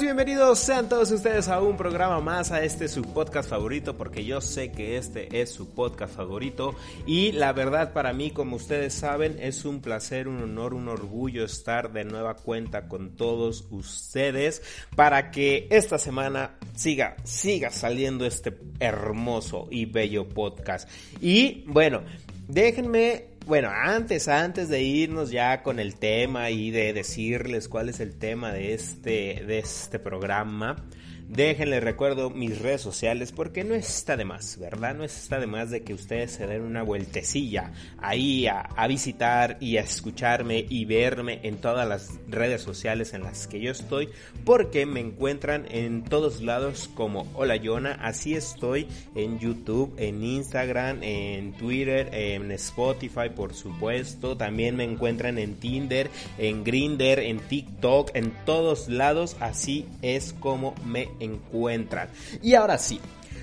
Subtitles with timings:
[0.00, 4.40] Bienvenidos sean todos ustedes a un programa más, a este su podcast favorito, porque yo
[4.40, 9.36] sé que este es su podcast favorito y la verdad para mí, como ustedes saben,
[9.40, 14.62] es un placer, un honor, un orgullo estar de nueva cuenta con todos ustedes
[14.94, 20.88] para que esta semana siga, siga saliendo este hermoso y bello podcast.
[21.20, 22.02] Y bueno,
[22.46, 27.98] déjenme bueno, antes, antes de irnos ya con el tema y de decirles cuál es
[27.98, 30.84] el tema de este, de este programa,
[31.28, 34.94] Déjenles recuerdo mis redes sociales porque no está de más, ¿verdad?
[34.94, 39.76] No está de más de que ustedes se den una vueltecilla ahí a, visitar y
[39.76, 44.08] a escucharme y verme en todas las redes sociales en las que yo estoy
[44.46, 51.02] porque me encuentran en todos lados como Hola Yona, así estoy en YouTube, en Instagram,
[51.02, 58.12] en Twitter, en Spotify por supuesto, también me encuentran en Tinder, en Grinder, en TikTok,
[58.14, 62.08] en todos lados, así es como me encuentran.
[62.42, 63.00] Y ahora sí,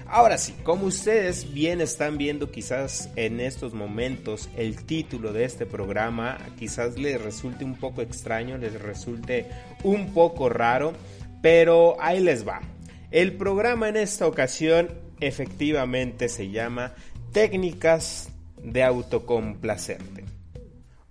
[0.08, 5.66] Ahora sí, como ustedes bien están viendo quizás en estos momentos el título de este
[5.66, 9.48] programa, quizás les resulte un poco extraño, les resulte
[9.84, 10.94] un poco raro,
[11.42, 12.62] pero ahí les va.
[13.10, 14.90] El programa en esta ocasión
[15.22, 16.94] efectivamente se llama
[17.32, 18.30] Técnicas
[18.62, 20.24] de autocomplacerte.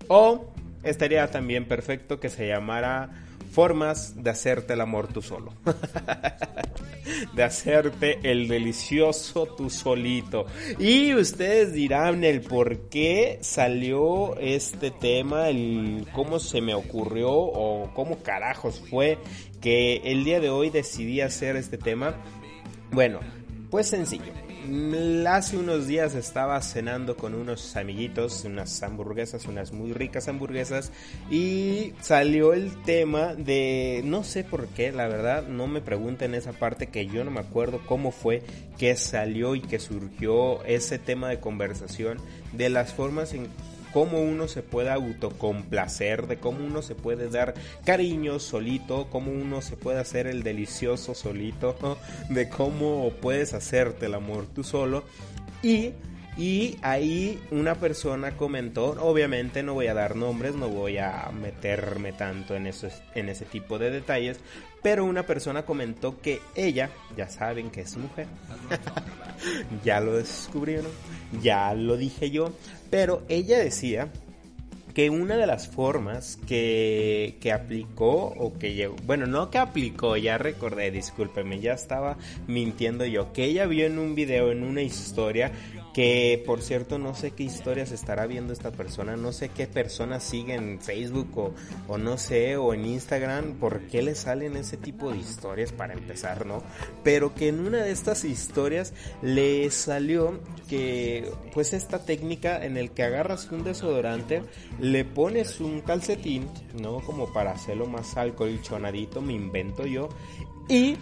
[0.06, 0.52] O
[0.84, 3.23] estaría también perfecto que se llamara
[3.54, 5.52] formas de hacerte el amor tú solo.
[7.34, 10.46] de hacerte el delicioso tú solito.
[10.78, 17.92] Y ustedes dirán el por qué salió este tema, el cómo se me ocurrió o
[17.94, 19.18] cómo carajos fue
[19.60, 22.16] que el día de hoy decidí hacer este tema.
[22.90, 23.20] Bueno,
[23.70, 24.43] pues sencillo
[25.28, 30.90] Hace unos días estaba cenando con unos amiguitos, unas hamburguesas, unas muy ricas hamburguesas,
[31.30, 36.52] y salió el tema de, no sé por qué, la verdad, no me pregunten esa
[36.52, 38.42] parte que yo no me acuerdo cómo fue
[38.78, 42.16] que salió y que surgió ese tema de conversación
[42.54, 43.48] de las formas en
[43.94, 49.62] cómo uno se puede autocomplacer, de cómo uno se puede dar cariño solito, cómo uno
[49.62, 51.76] se puede hacer el delicioso solito,
[52.28, 55.04] de cómo puedes hacerte el amor tú solo.
[55.62, 55.92] Y
[56.36, 62.12] y ahí una persona comentó, obviamente no voy a dar nombres, no voy a meterme
[62.12, 64.40] tanto en, eso, en ese tipo de detalles,
[64.82, 68.26] pero una persona comentó que ella, ya saben que es mujer,
[69.84, 70.90] ya lo descubrieron,
[71.40, 72.52] ya lo dije yo,
[72.94, 74.08] pero ella decía
[74.94, 80.16] que una de las formas que, que aplicó o que llegó, bueno, no que aplicó,
[80.16, 82.16] ya recordé, discúlpeme, ya estaba
[82.46, 85.50] mintiendo yo, que ella vio en un video, en una historia,
[85.94, 90.24] que por cierto no sé qué historias estará viendo esta persona, no sé qué personas
[90.24, 91.54] sigue en Facebook o,
[91.86, 95.94] o, no sé, o en Instagram, por qué le salen ese tipo de historias para
[95.94, 96.64] empezar, ¿no?
[97.04, 102.90] Pero que en una de estas historias le salió que pues esta técnica en el
[102.90, 104.42] que agarras un desodorante,
[104.80, 106.48] le pones un calcetín,
[106.80, 107.00] ¿no?
[107.00, 110.08] Como para hacerlo más alcolchonadito, me invento yo,
[110.68, 110.96] y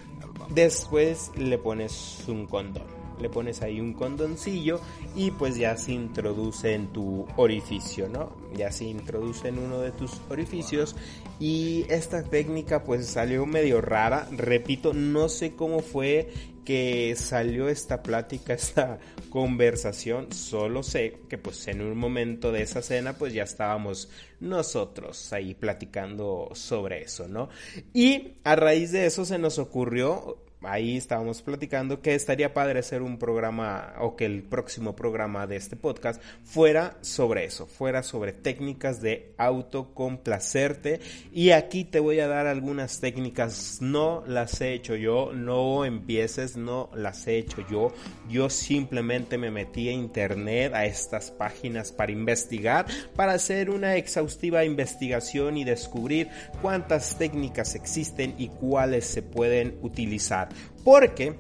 [0.51, 4.81] después le pones un condón le pones ahí un condoncillo
[5.17, 8.37] y pues ya se introduce en tu orificio, ¿no?
[8.55, 10.97] Ya se introduce en uno de tus orificios
[11.41, 16.29] y esta técnica pues salió medio rara, repito, no sé cómo fue
[16.65, 18.99] que salió esta plática, esta
[19.31, 24.09] conversación, solo sé que pues en un momento de esa cena pues ya estábamos
[24.41, 27.49] nosotros ahí platicando sobre eso, ¿no?
[27.93, 33.03] Y a raíz de eso se nos ocurrió ahí estábamos platicando que estaría padre hacer
[33.03, 38.33] un programa o que el próximo programa de este podcast fuera sobre eso, fuera sobre
[38.33, 41.01] técnicas de autocomplacerte.
[41.33, 46.57] Y aquí te voy a dar algunas técnicas, no las he hecho yo, no empieces,
[46.57, 47.93] no las he hecho yo,
[48.29, 52.87] yo simplemente me metí a internet, a estas páginas para investigar,
[53.17, 56.29] para hacer una exhaustiva investigación y descubrir
[56.61, 60.49] cuántas técnicas existen y cuáles se pueden utilizar.
[60.85, 61.35] Porque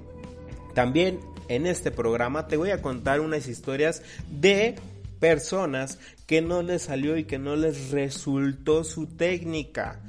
[0.74, 4.76] también en este programa te voy a contar unas historias de
[5.20, 10.00] personas que no les salió y que no les resultó su técnica.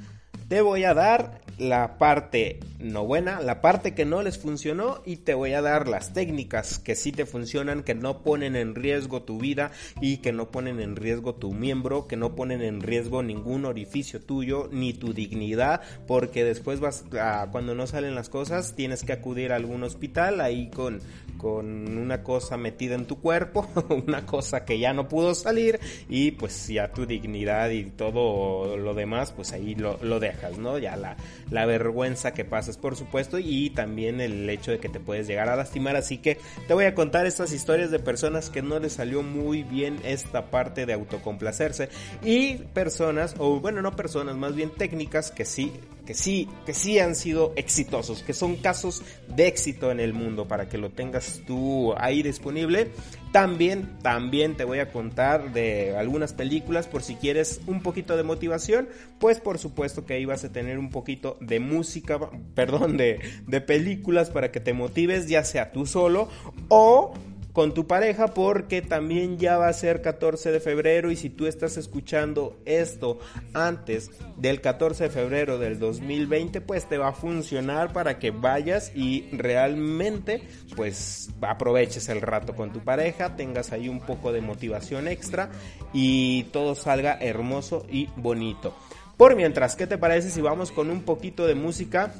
[0.48, 5.16] Te voy a dar la parte no buena, la parte que no les funcionó y
[5.16, 9.22] te voy a dar las técnicas que sí te funcionan, que no ponen en riesgo
[9.22, 13.22] tu vida y que no ponen en riesgo tu miembro, que no ponen en riesgo
[13.22, 18.74] ningún orificio tuyo ni tu dignidad, porque después vas a, cuando no salen las cosas
[18.74, 21.00] tienes que acudir a algún hospital ahí con
[21.38, 23.68] con una cosa metida en tu cuerpo,
[24.06, 28.94] una cosa que ya no pudo salir y pues ya tu dignidad y todo lo
[28.94, 30.20] demás pues ahí lo, lo
[30.58, 30.78] ¿no?
[30.78, 31.16] Ya la,
[31.50, 35.48] la vergüenza que pasas, por supuesto, y también el hecho de que te puedes llegar
[35.48, 35.96] a lastimar.
[35.96, 39.62] Así que te voy a contar estas historias de personas que no les salió muy
[39.62, 41.88] bien esta parte de autocomplacerse
[42.22, 45.72] y personas, o bueno, no personas, más bien técnicas que sí
[46.06, 50.46] que sí, que sí han sido exitosos, que son casos de éxito en el mundo
[50.46, 52.90] para que lo tengas tú ahí disponible.
[53.32, 58.22] También, también te voy a contar de algunas películas por si quieres un poquito de
[58.22, 62.20] motivación, pues por supuesto que ahí vas a tener un poquito de música,
[62.54, 66.28] perdón, de, de películas para que te motives, ya sea tú solo
[66.68, 67.12] o
[67.54, 71.46] con tu pareja porque también ya va a ser 14 de febrero y si tú
[71.46, 73.20] estás escuchando esto
[73.54, 78.90] antes del 14 de febrero del 2020 pues te va a funcionar para que vayas
[78.96, 80.42] y realmente
[80.74, 85.50] pues aproveches el rato con tu pareja, tengas ahí un poco de motivación extra
[85.92, 88.74] y todo salga hermoso y bonito.
[89.16, 92.12] Por mientras, ¿qué te parece si vamos con un poquito de música?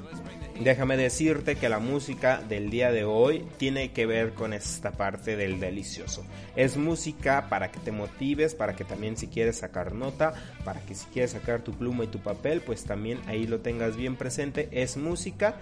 [0.60, 5.36] Déjame decirte que la música del día de hoy tiene que ver con esta parte
[5.36, 6.24] del delicioso.
[6.54, 10.32] Es música para que te motives, para que también si quieres sacar nota,
[10.64, 13.96] para que si quieres sacar tu pluma y tu papel, pues también ahí lo tengas
[13.96, 14.68] bien presente.
[14.70, 15.56] Es música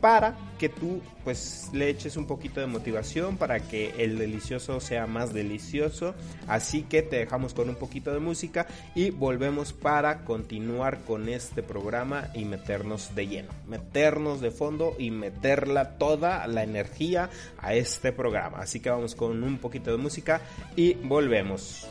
[0.00, 5.06] para que tú pues le eches un poquito de motivación para que el delicioso sea
[5.06, 6.14] más delicioso.
[6.46, 11.62] Así que te dejamos con un poquito de música y volvemos para continuar con este
[11.62, 18.12] programa y meternos de lleno, meternos de fondo y meterla toda la energía a este
[18.12, 18.58] programa.
[18.58, 20.40] Así que vamos con un poquito de música
[20.76, 21.86] y volvemos.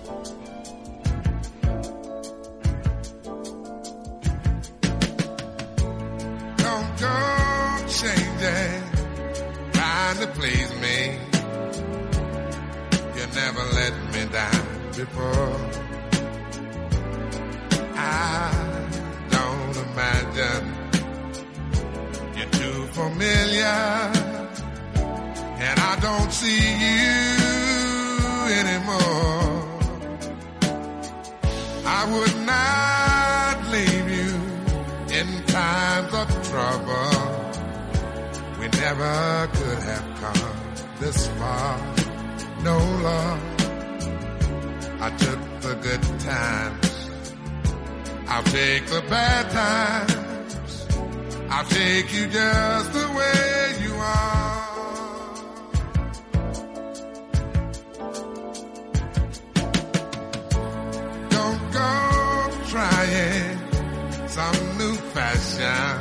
[8.01, 8.83] Changing,
[9.73, 11.17] trying to please me.
[13.15, 14.65] You never let me down
[14.95, 15.57] before.
[17.95, 18.53] I
[19.35, 20.65] don't imagine
[22.37, 23.79] you're too familiar,
[25.65, 27.27] and I don't see you
[28.61, 29.57] anymore.
[31.83, 34.31] I would not leave you
[35.17, 37.16] in times of trouble
[38.87, 40.55] never could have come
[41.01, 41.73] this far.
[42.63, 43.41] No love.
[45.05, 47.09] I took the good times.
[48.29, 50.87] I'll take the bad times.
[51.49, 54.65] I'll take you just the way you are.
[61.35, 61.91] Don't go
[62.73, 63.57] trying
[64.37, 65.91] some new fashion.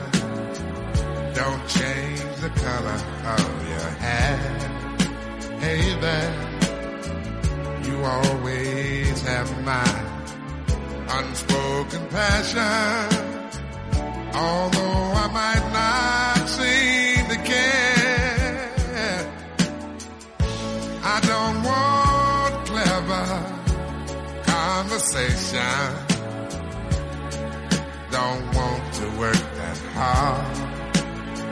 [1.34, 2.98] Don't change the color
[3.34, 4.36] of your hair.
[5.58, 6.34] Hey there,
[7.84, 9.88] you always have my
[11.18, 13.08] unspoken passion.
[14.34, 19.32] Although I might not seem to care,
[21.02, 23.26] I don't want clever
[24.44, 25.86] conversation.
[28.10, 30.65] Don't want to work that hard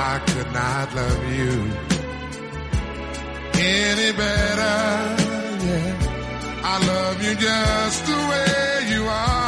[0.00, 1.54] I could not love you
[3.58, 4.78] any better.
[5.66, 9.47] Yeah, I love you just the way you are.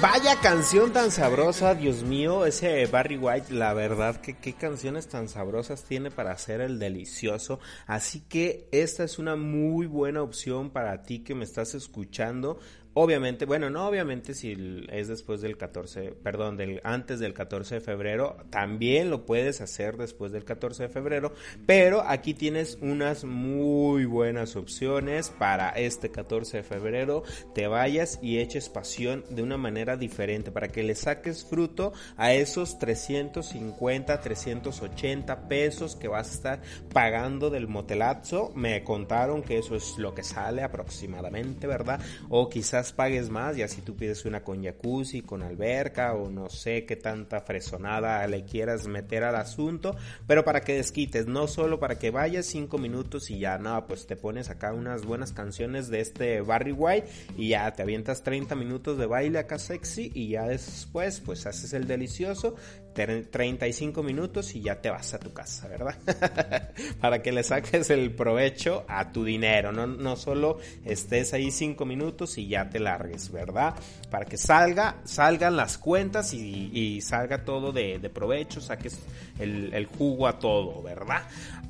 [0.00, 5.28] Vaya canción tan sabrosa, Dios mío, ese Barry White, la verdad que qué canciones tan
[5.28, 7.60] sabrosas tiene para hacer el delicioso.
[7.86, 12.58] Así que esta es una muy buena opción para ti que me estás escuchando.
[12.92, 17.80] Obviamente, bueno, no obviamente si es después del 14, perdón, del antes del 14 de
[17.80, 21.32] febrero, también lo puedes hacer después del 14 de febrero,
[21.66, 27.22] pero aquí tienes unas muy buenas opciones para este 14 de febrero,
[27.54, 32.32] te vayas y eches pasión de una manera diferente para que le saques fruto a
[32.32, 38.50] esos 350, 380 pesos que vas a estar pagando del motelazo.
[38.56, 42.00] Me contaron que eso es lo que sale aproximadamente, ¿verdad?
[42.28, 46.48] O quizás pagues más y así tú pides una con jacuzzi, con alberca o no
[46.48, 49.96] sé qué tanta fresonada le quieras meter al asunto,
[50.26, 54.06] pero para que desquites, no solo para que vayas cinco minutos y ya, no, pues
[54.06, 58.54] te pones acá unas buenas canciones de este Barry White y ya te avientas 30
[58.54, 62.56] minutos de baile acá sexy y ya después pues haces el delicioso,
[62.92, 65.96] 35 minutos y ya te vas a tu casa, ¿verdad?
[67.00, 71.84] para que le saques el provecho a tu dinero, no, no solo estés ahí 5
[71.84, 73.74] minutos y ya te largues, ¿verdad?
[74.10, 78.98] Para que salga, salgan las cuentas y, y salga todo de, de, provecho, saques
[79.38, 81.22] el, el jugo a todo, ¿verdad?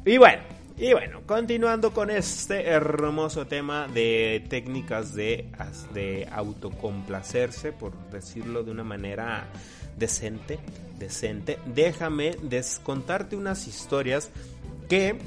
[0.05, 0.43] Y bueno,
[0.81, 5.53] y bueno, continuando con este hermoso tema de técnicas de,
[5.93, 9.47] de autocomplacerse, por decirlo de una manera
[9.97, 10.59] decente,
[10.99, 14.31] decente, déjame descontarte unas historias
[14.89, 15.19] que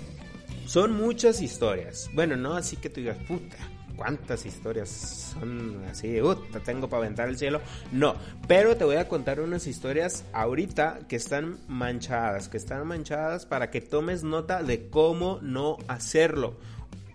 [0.66, 2.10] son muchas historias.
[2.14, 3.58] Bueno, no así que tú digas, puta,
[3.96, 4.90] cuántas historias
[5.34, 7.62] son así, uh, te tengo para aventar el cielo.
[7.92, 8.16] No,
[8.48, 13.70] pero te voy a contar unas historias ahorita que están manchadas, que están manchadas para
[13.70, 16.56] que tomes nota de cómo no hacerlo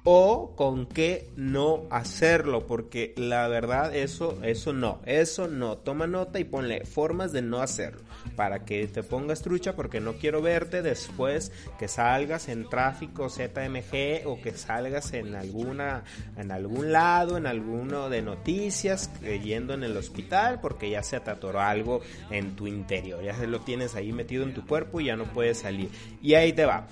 [0.04, 6.38] o con qué no hacerlo, porque la verdad eso eso no, eso no, toma nota
[6.38, 8.02] y ponle formas de no hacerlo,
[8.36, 14.26] para que te pongas trucha porque no quiero verte después que salgas en tráfico ZMG
[14.26, 16.04] o que salgas en alguna
[16.36, 21.20] en algún lado, en alguno de noticias eh, yendo en el hospital porque ya se
[21.20, 22.00] te atoró algo
[22.30, 25.24] en tu interior, ya se lo tienes ahí metido en tu cuerpo y ya no
[25.24, 25.90] puedes salir.
[26.22, 26.86] Y ahí te va.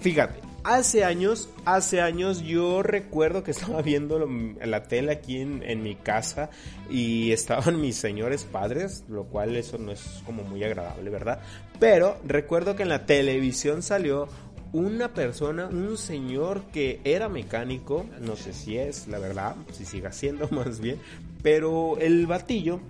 [0.00, 4.26] Fíjate, Hace años, hace años yo recuerdo que estaba viendo
[4.64, 6.48] la tele aquí en, mi casa
[6.88, 11.40] y estaban mis señores padres, lo cual eso no es como muy agradable, ¿verdad?
[11.78, 14.26] Pero recuerdo que en la televisión salió
[14.72, 20.12] una persona, un señor que era mecánico, no sé si es, la verdad, si siga
[20.12, 20.98] siendo más bien,
[21.42, 22.80] pero el batillo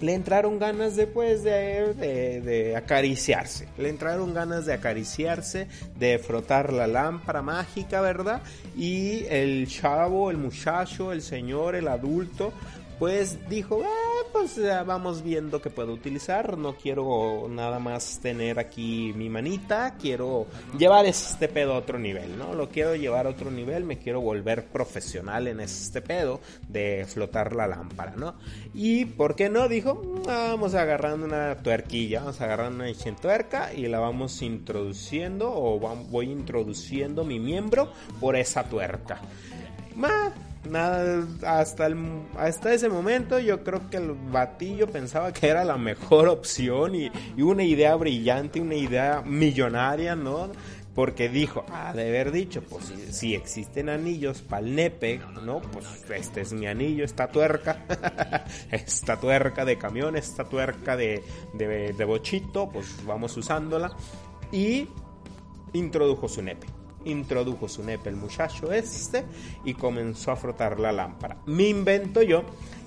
[0.00, 3.68] le entraron ganas después de, de, acariciarse.
[3.78, 8.42] Le entraron ganas de acariciarse, de frotar la lámpara mágica, ¿verdad?
[8.76, 12.52] Y el chavo, el muchacho, el señor, el adulto,
[12.98, 19.12] pues dijo, ah, pues vamos viendo que puedo utilizar, no quiero nada más tener aquí
[19.14, 20.46] mi manita, quiero
[20.78, 22.54] llevar este pedo a otro nivel, ¿no?
[22.54, 27.54] Lo quiero llevar a otro nivel, me quiero volver profesional en este pedo de flotar
[27.54, 28.34] la lámpara, ¿no?
[28.74, 29.68] Y, ¿por qué no?
[29.68, 36.30] Dijo, vamos agarrando una tuerquilla, vamos agarrando una tuerca y la vamos introduciendo o voy
[36.30, 39.20] introduciendo mi miembro por esa tuerca.
[40.70, 41.96] Nada, hasta, el,
[42.36, 47.10] hasta ese momento yo creo que el batillo pensaba que era la mejor opción y,
[47.40, 50.50] una idea brillante, una idea millonaria, ¿no?
[50.94, 55.60] Porque dijo, ah, de haber dicho, pues si, si existen anillos para el nepe, ¿no?
[55.60, 57.84] Pues este es mi anillo, esta tuerca,
[58.70, 63.94] esta tuerca de camión, esta tuerca de, de, de bochito, pues vamos usándola.
[64.52, 64.88] Y
[65.74, 66.66] introdujo su nepe
[67.06, 69.24] introdujo su nepe el muchacho este
[69.64, 71.38] y comenzó a frotar la lámpara.
[71.46, 72.44] Me invento yo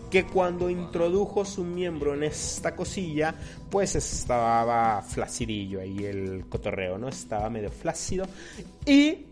[0.09, 3.35] que cuando introdujo su miembro en esta cosilla,
[3.69, 7.09] pues estaba flacidillo ahí el cotorreo, ¿no?
[7.09, 8.25] Estaba medio flácido.
[8.85, 9.27] Y,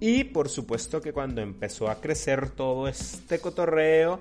[0.00, 4.20] y por supuesto que cuando empezó a crecer todo este cotorreo,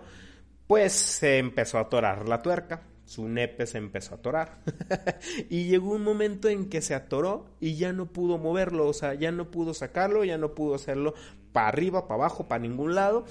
[0.68, 4.60] pues se empezó a atorar la tuerca su nepe se empezó a atorar.
[5.50, 9.15] y llegó un momento en que se atoró y ya no pudo moverlo, o sea,
[9.15, 11.13] ya no pudo sacarlo, ya no pudo hacerlo
[11.51, 13.25] para arriba, para abajo, para ningún lado.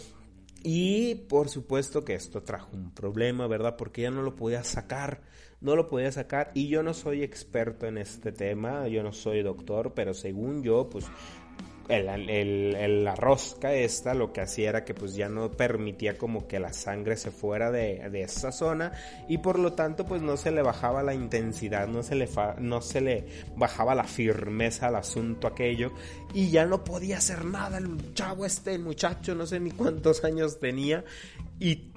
[0.62, 3.76] Y por supuesto que esto trajo un problema, ¿verdad?
[3.78, 5.22] Porque ya no lo podía sacar,
[5.62, 6.50] no lo podía sacar.
[6.52, 10.90] Y yo no soy experto en este tema, yo no soy doctor, pero según yo,
[10.90, 11.06] pues
[11.88, 16.60] el, la rosca esta lo que hacía era que pues ya no permitía como que
[16.60, 18.92] la sangre se fuera de, de esa zona
[19.28, 22.80] y por lo tanto pues no se le bajaba la intensidad, no se le, no
[22.80, 25.92] se le bajaba la firmeza al asunto aquello
[26.32, 30.24] y ya no podía hacer nada el chavo este, el muchacho, no sé ni cuántos
[30.24, 31.04] años tenía
[31.58, 31.90] y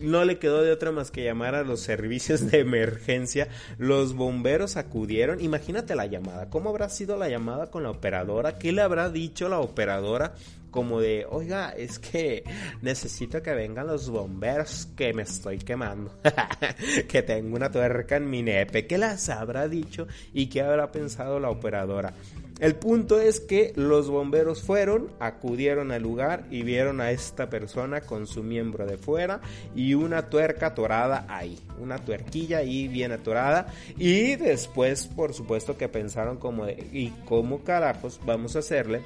[0.00, 3.48] no le quedó de otra más que llamar a los servicios de emergencia.
[3.78, 5.40] Los bomberos acudieron.
[5.40, 6.50] Imagínate la llamada.
[6.50, 8.58] ¿Cómo habrá sido la llamada con la operadora?
[8.58, 10.34] ¿Qué le habrá dicho la operadora?
[10.70, 12.44] Como de, oiga, es que
[12.82, 16.12] necesito que vengan los bomberos que me estoy quemando.
[17.08, 18.86] que tengo una tuerca en mi nepe.
[18.86, 22.12] ¿Qué las habrá dicho y qué habrá pensado la operadora?
[22.60, 28.00] El punto es que los bomberos fueron, acudieron al lugar y vieron a esta persona
[28.00, 29.40] con su miembro de fuera
[29.76, 33.68] y una tuerca atorada ahí, una tuerquilla ahí bien atorada.
[33.96, 39.02] Y después por supuesto que pensaron como de, ¿y cómo carajos vamos a hacerle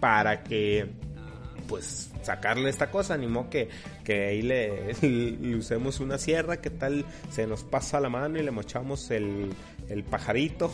[0.00, 0.86] para que
[1.68, 3.68] pues sacarle esta cosa, animó que,
[4.04, 8.42] que ahí le, le, usemos una sierra, que tal se nos pasa la mano y
[8.42, 9.50] le mochamos el,
[9.88, 10.70] el pajarito,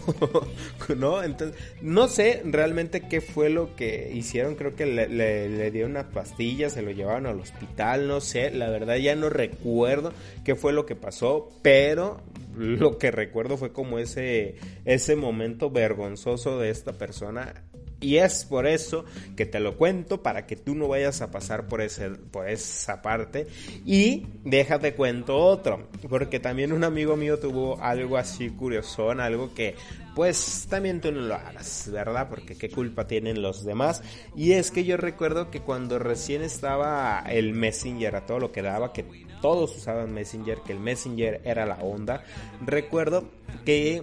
[0.97, 1.23] ¿no?
[1.23, 6.07] Entonces, no sé realmente qué fue lo que hicieron, creo que le, le, dieron unas
[6.07, 10.13] pastillas, se lo llevaron al hospital, no sé, la verdad ya no recuerdo
[10.45, 12.21] qué fue lo que pasó, pero
[12.57, 17.55] lo que recuerdo fue como ese, ese momento vergonzoso de esta persona
[18.01, 19.05] y es por eso
[19.37, 23.03] que te lo cuento, para que tú no vayas a pasar por, ese, por esa
[23.03, 23.47] parte.
[23.85, 29.75] Y déjate cuento otro, porque también un amigo mío tuvo algo así curioso, algo que
[30.15, 32.29] pues también tú no lo hagas, ¿verdad?
[32.29, 34.03] Porque qué culpa tienen los demás.
[34.35, 38.63] Y es que yo recuerdo que cuando recién estaba el Messenger a todo lo que
[38.63, 39.05] daba, que
[39.41, 42.25] todos usaban Messenger, que el Messenger era la onda,
[42.65, 43.25] recuerdo
[43.65, 44.03] que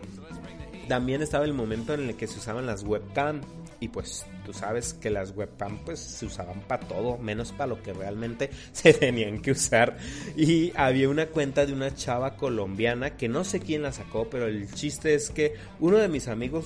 [0.88, 3.42] también estaba el momento en el que se usaban las webcam
[3.80, 7.84] y pues tú sabes que las webcam pues se usaban para todo, menos para lo
[7.84, 9.98] que realmente se tenían que usar.
[10.36, 14.48] Y había una cuenta de una chava colombiana que no sé quién la sacó, pero
[14.48, 16.66] el chiste es que uno de mis amigos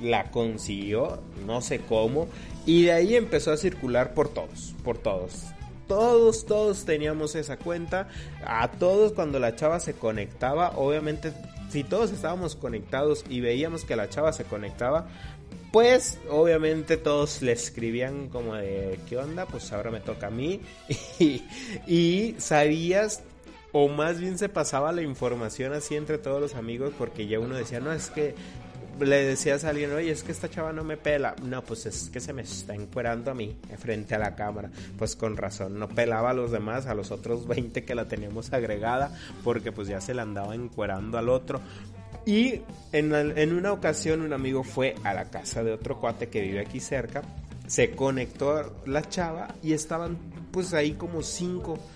[0.00, 2.28] la consiguió, no sé cómo,
[2.66, 5.44] y de ahí empezó a circular por todos, por todos.
[5.86, 8.08] Todos, todos teníamos esa cuenta.
[8.46, 11.34] A todos cuando la chava se conectaba, obviamente
[11.74, 15.08] si todos estábamos conectados y veíamos que la chava se conectaba,
[15.74, 19.44] pues obviamente todos le escribían como de ¿qué onda?
[19.44, 20.60] Pues ahora me toca a mí
[21.88, 23.24] y, sabías
[23.72, 27.56] o más bien se pasaba la información así entre todos los amigos porque ya uno
[27.56, 28.36] decía, no, es que
[29.00, 31.34] le decías a alguien, oye, es que esta chava no me pela.
[31.42, 34.70] No, pues es que se me está encuerando a mí frente a la cámara.
[34.96, 38.52] Pues con razón, no pelaba a los demás, a los otros 20 que la teníamos
[38.52, 41.60] agregada, porque pues ya se la andaba encuerando al otro.
[42.26, 46.60] Y en, una ocasión un amigo fue a la casa de otro cuate que vive
[46.60, 47.22] aquí cerca,
[47.66, 50.16] se conectó la chava y estaban
[50.50, 51.78] pues ahí como cinco.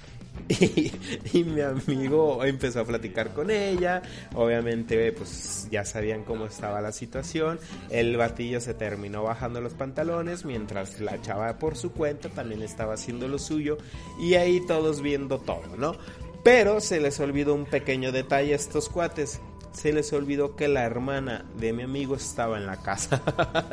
[1.32, 4.02] Y, mi amigo empezó a platicar con ella,
[4.34, 7.58] obviamente pues ya sabían cómo estaba la situación,
[7.90, 12.94] el batillo se terminó bajando los pantalones mientras la chava por su cuenta también estaba
[12.94, 13.78] haciendo lo suyo
[14.20, 15.96] y ahí todos viendo todo, ¿no?
[16.44, 19.40] Pero se les olvidó un pequeño detalle a estos cuates
[19.72, 23.22] se les olvidó que la hermana de mi amigo estaba en la casa.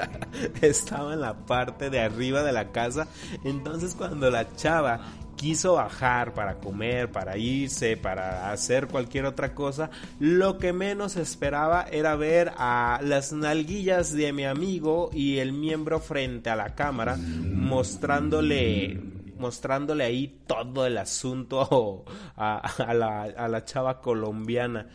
[0.61, 3.07] estaba en la parte de arriba de la casa.
[3.43, 5.01] Entonces cuando la chava
[5.35, 11.85] quiso bajar para comer, para irse, para hacer cualquier otra cosa, lo que menos esperaba
[11.91, 17.17] era ver a las nalguillas de mi amigo y el miembro frente a la cámara
[17.17, 18.99] mostrándole
[19.37, 22.05] mostrándole ahí todo el asunto
[22.37, 24.87] a, la, a la chava colombiana.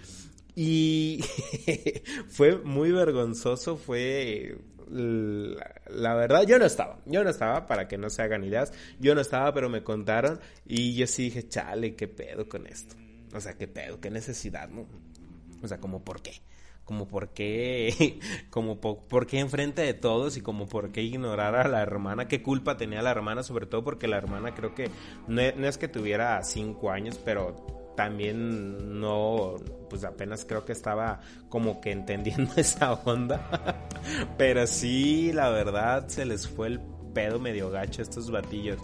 [0.54, 1.24] Y
[2.28, 4.56] fue muy vergonzoso, fue
[4.90, 9.14] la, verdad, yo no estaba, yo no estaba, para que no se hagan ideas, yo
[9.14, 12.96] no estaba, pero me contaron y yo sí dije, chale, qué pedo con esto.
[13.32, 14.68] O sea, qué pedo, qué necesidad.
[15.62, 16.40] O sea, como por qué,
[16.84, 18.18] como por qué,
[18.50, 22.42] como por, qué enfrente de todos y como por qué ignorar a la hermana, qué
[22.42, 24.90] culpa tenía la hermana, sobre todo porque la hermana creo que
[25.28, 29.56] no, no es que tuviera cinco años, pero también no,
[29.88, 33.88] pues apenas creo que estaba como que entendiendo esa onda.
[34.38, 36.80] Pero sí, la verdad, se les fue el
[37.14, 38.78] pedo medio gacho a estos batillos.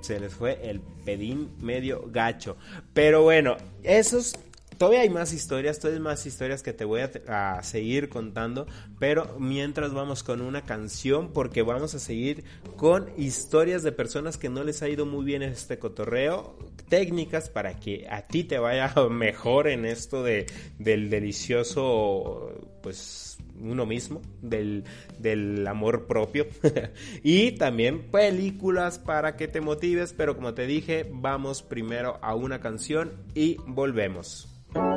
[0.00, 2.56] Se les fue el pedín medio gacho.
[2.92, 4.34] Pero bueno, esos
[4.82, 8.66] todavía hay más historias, todavía hay más historias que te voy a, seguir contando,
[8.98, 12.42] pero mientras vamos con una canción porque vamos a seguir
[12.74, 17.78] con historias de personas que no les ha ido muy bien este cotorreo, técnicas para
[17.78, 20.46] que a ti te vaya mejor en esto de
[20.80, 24.82] del delicioso pues uno mismo, del,
[25.20, 26.48] del amor propio
[27.22, 32.60] y también películas para que te motives, pero como te dije, vamos primero a una
[32.60, 34.51] canción y volvemos.
[34.74, 34.88] Sex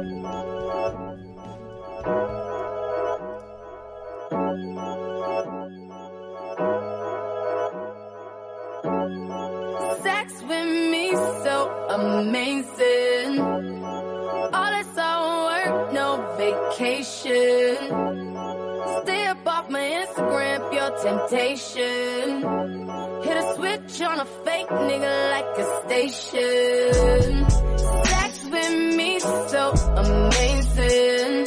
[10.43, 11.11] with me
[11.43, 11.55] so
[11.89, 13.41] amazing.
[14.53, 16.07] All this all work, no
[16.37, 17.75] vacation.
[19.03, 22.43] Stay up off my Instagram, pure temptation.
[23.23, 27.54] Hit a switch on a fake nigga like a station.
[28.55, 31.44] With me so amazing.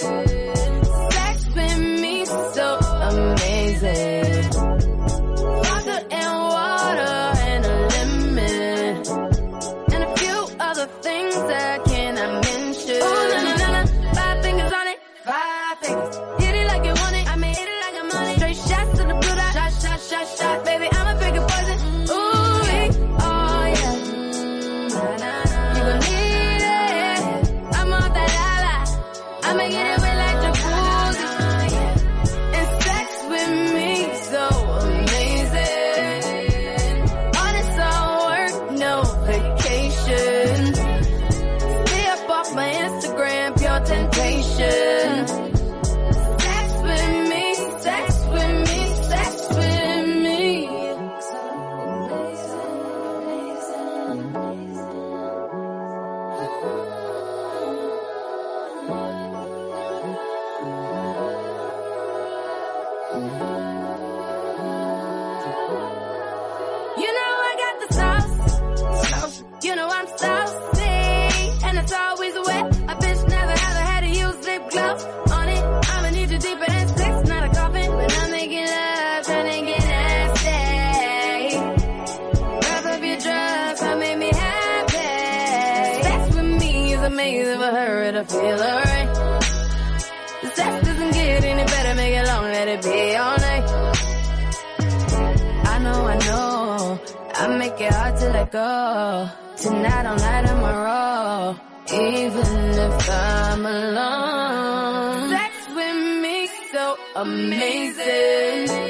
[98.50, 98.58] Go.
[98.60, 101.56] Oh, tonight all night on my roll.
[101.92, 102.56] Even
[102.86, 105.30] if I'm alone.
[105.30, 108.87] Sex with me so amazing.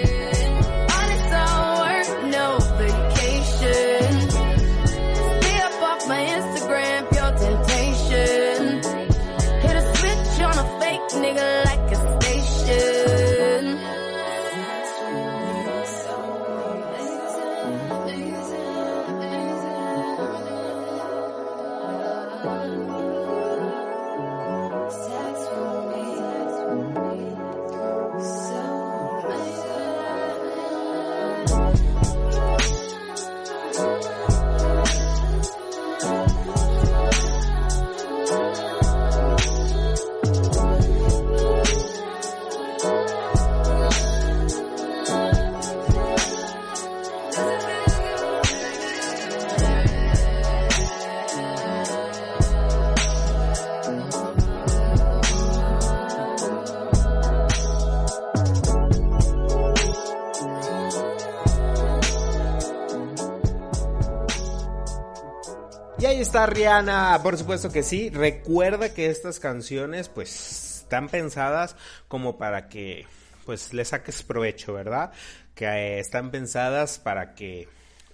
[66.46, 68.10] Rihanna, por supuesto que sí.
[68.10, 73.06] Recuerda que estas canciones pues están pensadas como para que
[73.44, 75.12] pues le saques provecho, ¿verdad?
[75.54, 77.68] Que eh, están pensadas para que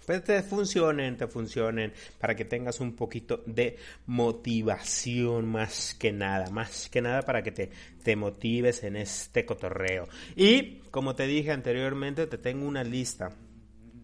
[0.07, 6.51] pues te funcionen, te funcionen, para que tengas un poquito de motivación más que nada,
[6.51, 7.71] más que nada para que te,
[8.03, 10.09] te motives en este cotorreo.
[10.37, 13.31] Y como te dije anteriormente, te tengo una lista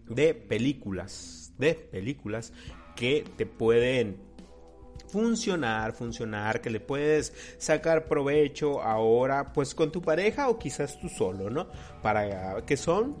[0.07, 2.51] de películas, de películas
[3.01, 4.15] que te pueden
[5.07, 11.09] funcionar, funcionar, que le puedes sacar provecho ahora, pues con tu pareja o quizás tú
[11.09, 11.67] solo, ¿no?
[12.03, 13.17] Para que son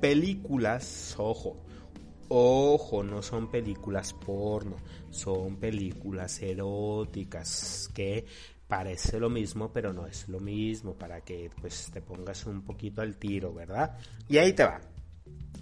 [0.00, 1.56] películas, ojo,
[2.28, 4.76] ojo, no son películas porno,
[5.10, 8.26] son películas eróticas que
[8.68, 13.02] parece lo mismo, pero no es lo mismo, para que pues te pongas un poquito
[13.02, 13.98] al tiro, ¿verdad?
[14.28, 14.80] Y ahí te va.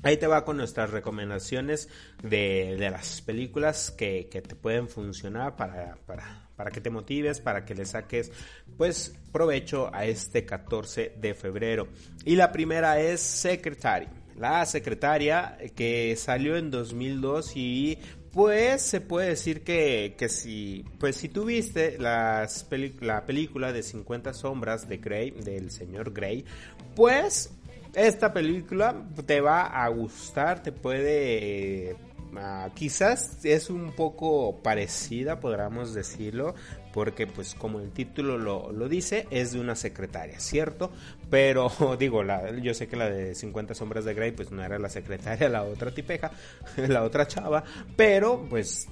[0.02, 1.88] Ahí te va con nuestras recomendaciones
[2.22, 7.86] de, las películas que, te pueden funcionar para, para, que te motives, para que le
[7.86, 8.30] saques
[8.76, 11.88] pues provecho a este 14 de febrero.
[12.24, 14.08] Y la primera es Secretary.
[14.36, 17.98] La secretaria que salió en 2002 y
[18.34, 22.66] pues se puede decir que, que si, pues si tuviste las
[23.00, 26.44] la película de 50 sombras de Grey, del señor Grey,
[26.96, 27.54] pues
[27.94, 28.94] esta película
[29.26, 31.90] te va a gustar, te puede...
[31.90, 31.96] Eh,
[32.74, 36.54] quizás es un poco parecida, podríamos decirlo,
[36.92, 40.90] porque pues como el título lo, lo, dice, es de una secretaria, ¿cierto?
[41.30, 44.78] Pero digo, la, yo sé que la de 50 sombras de Grey pues no era
[44.78, 46.30] la secretaria, la otra tipeja,
[46.76, 47.64] la otra chava,
[47.96, 48.88] pero pues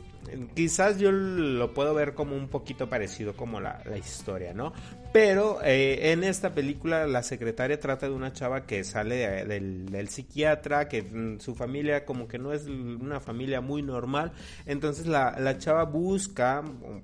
[0.54, 4.72] quizás yo lo puedo ver como un poquito parecido como la, historia, ¿no?
[5.12, 10.88] Pero eh, en esta película la secretaria trata de una chava que sale del, psiquiatra,
[10.88, 14.32] que mm, su familia como que no es una familia muy normal,
[14.66, 16.62] entonces la, la chava busca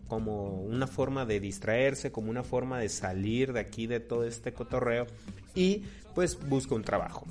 [0.09, 4.52] como una forma de distraerse, como una forma de salir de aquí de todo este
[4.52, 5.07] cotorreo
[5.54, 7.26] y pues busca un trabajo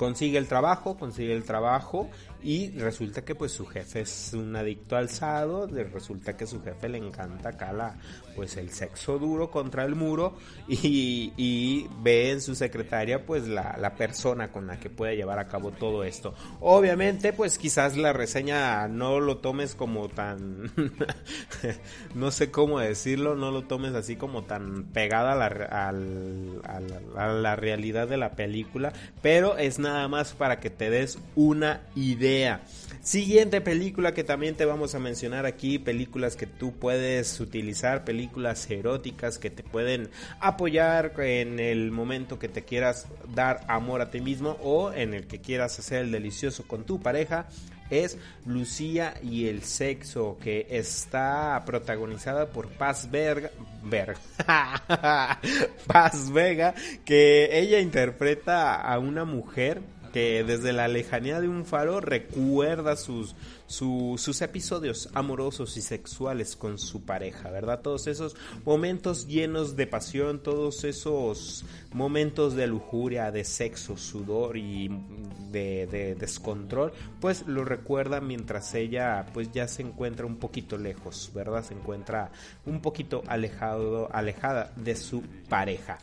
[0.00, 2.08] consigue el trabajo, consigue el trabajo
[2.42, 6.98] y resulta que pues su jefe es un adicto alzado, resulta que su jefe le
[6.98, 7.96] encanta acá la,
[8.40, 10.32] pues el sexo duro contra el muro
[10.66, 15.46] y, ve en su secretaria pues la, la, persona con la que puede llevar a
[15.46, 16.32] cabo todo esto.
[16.60, 20.72] Obviamente pues quizás la reseña no lo tomes como tan,
[22.14, 25.92] no sé cómo decirlo, no lo tomes así como tan pegada a la,
[27.16, 31.82] a la realidad de la película, pero es nada más para que te des una
[31.94, 32.62] idea.
[33.02, 38.29] Siguiente película que también te vamos a mencionar aquí, películas que tú puedes utilizar, películas
[38.68, 44.20] eróticas que te pueden apoyar en el momento que te quieras dar amor a ti
[44.20, 47.46] mismo o en el que quieras hacer el delicioso con tu pareja
[47.90, 53.50] es Lucía y el sexo, que está protagonizada por Paz Verga,
[55.86, 62.00] Paz Vega, que ella interpreta a una mujer que desde la lejanía de un faro
[62.00, 63.34] recuerda sus,
[63.70, 67.82] sus episodios amorosos y sexuales con su pareja, ¿verdad?
[67.82, 74.90] Todos esos momentos llenos de pasión, todos esos momentos de lujuria, de sexo, sudor y
[75.52, 81.64] de, descontrol, pues lo recuerda mientras ella pues ya se encuentra un poquito lejos, ¿verdad?
[81.64, 82.32] Se encuentra
[82.66, 85.98] un poquito alejado, alejada de su pareja.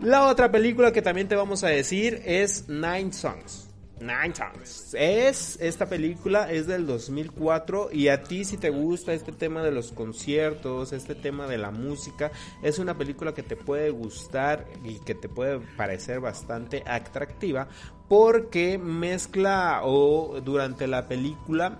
[0.00, 3.67] La otra película que también te vamos a decir es Nine Songs.
[4.00, 4.94] Nine Times.
[4.94, 9.72] Es esta película es del 2004 y a ti si te gusta este tema de
[9.72, 12.30] los conciertos, este tema de la música,
[12.62, 17.68] es una película que te puede gustar y que te puede parecer bastante atractiva
[18.08, 21.78] porque mezcla o durante la película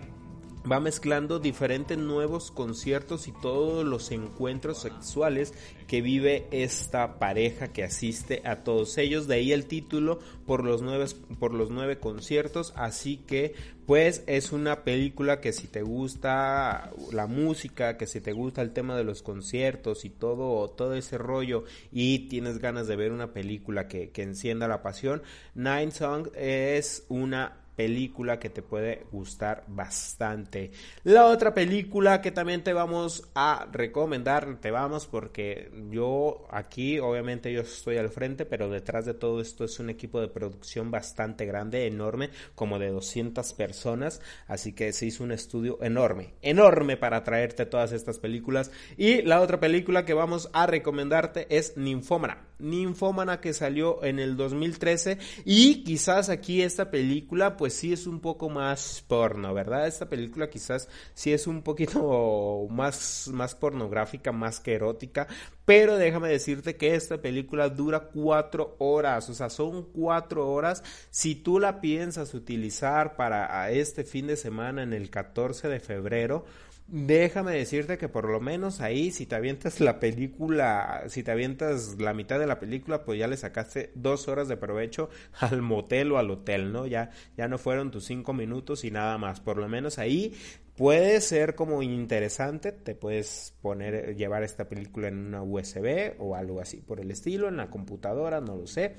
[0.71, 5.55] va mezclando diferentes nuevos conciertos y todos los encuentros sexuales
[5.87, 9.27] que vive esta pareja que asiste a todos ellos.
[9.27, 11.07] De ahí el título por los nueve,
[11.39, 12.73] por los nueve conciertos.
[12.77, 13.55] Así que
[13.87, 18.73] pues es una película que si te gusta la música, que si te gusta el
[18.73, 23.33] tema de los conciertos y todo, todo ese rollo y tienes ganas de ver una
[23.33, 25.23] película que, que encienda la pasión,
[25.55, 30.73] Nine Song es una película que te puede gustar bastante.
[31.05, 37.53] La otra película que también te vamos a recomendar, te vamos porque yo aquí obviamente
[37.53, 41.47] yo estoy al frente, pero detrás de todo esto es un equipo de producción bastante
[41.47, 47.23] grande, enorme, como de 200 personas, así que se hizo un estudio enorme, enorme para
[47.23, 48.73] traerte todas estas películas.
[48.97, 52.49] Y la otra película que vamos a recomendarte es Ninfómana.
[52.59, 58.21] Ninfómana que salió en el 2013 y quizás aquí esta película pues sí es un
[58.21, 59.87] poco más porno, ¿verdad?
[59.87, 65.27] Esta película quizás sí es un poquito más, más pornográfica, más que erótica,
[65.65, 70.83] pero déjame decirte que esta película dura cuatro horas, o sea, son cuatro horas.
[71.11, 76.45] Si tú la piensas utilizar para este fin de semana en el 14 de febrero,
[76.91, 82.01] Déjame decirte que por lo menos ahí, si te avientas la película, si te avientas
[82.01, 86.13] la mitad de la película, pues ya le sacaste dos horas de provecho al motel
[86.13, 86.87] o al hotel, ¿no?
[86.87, 89.41] Ya, ya no fueron tus cinco minutos y nada más.
[89.41, 90.35] Por lo menos ahí
[90.77, 92.73] puede ser como interesante.
[92.73, 97.49] Te puedes poner, llevar esta película en una USB o algo así por el estilo,
[97.49, 98.95] en la computadora, no lo sé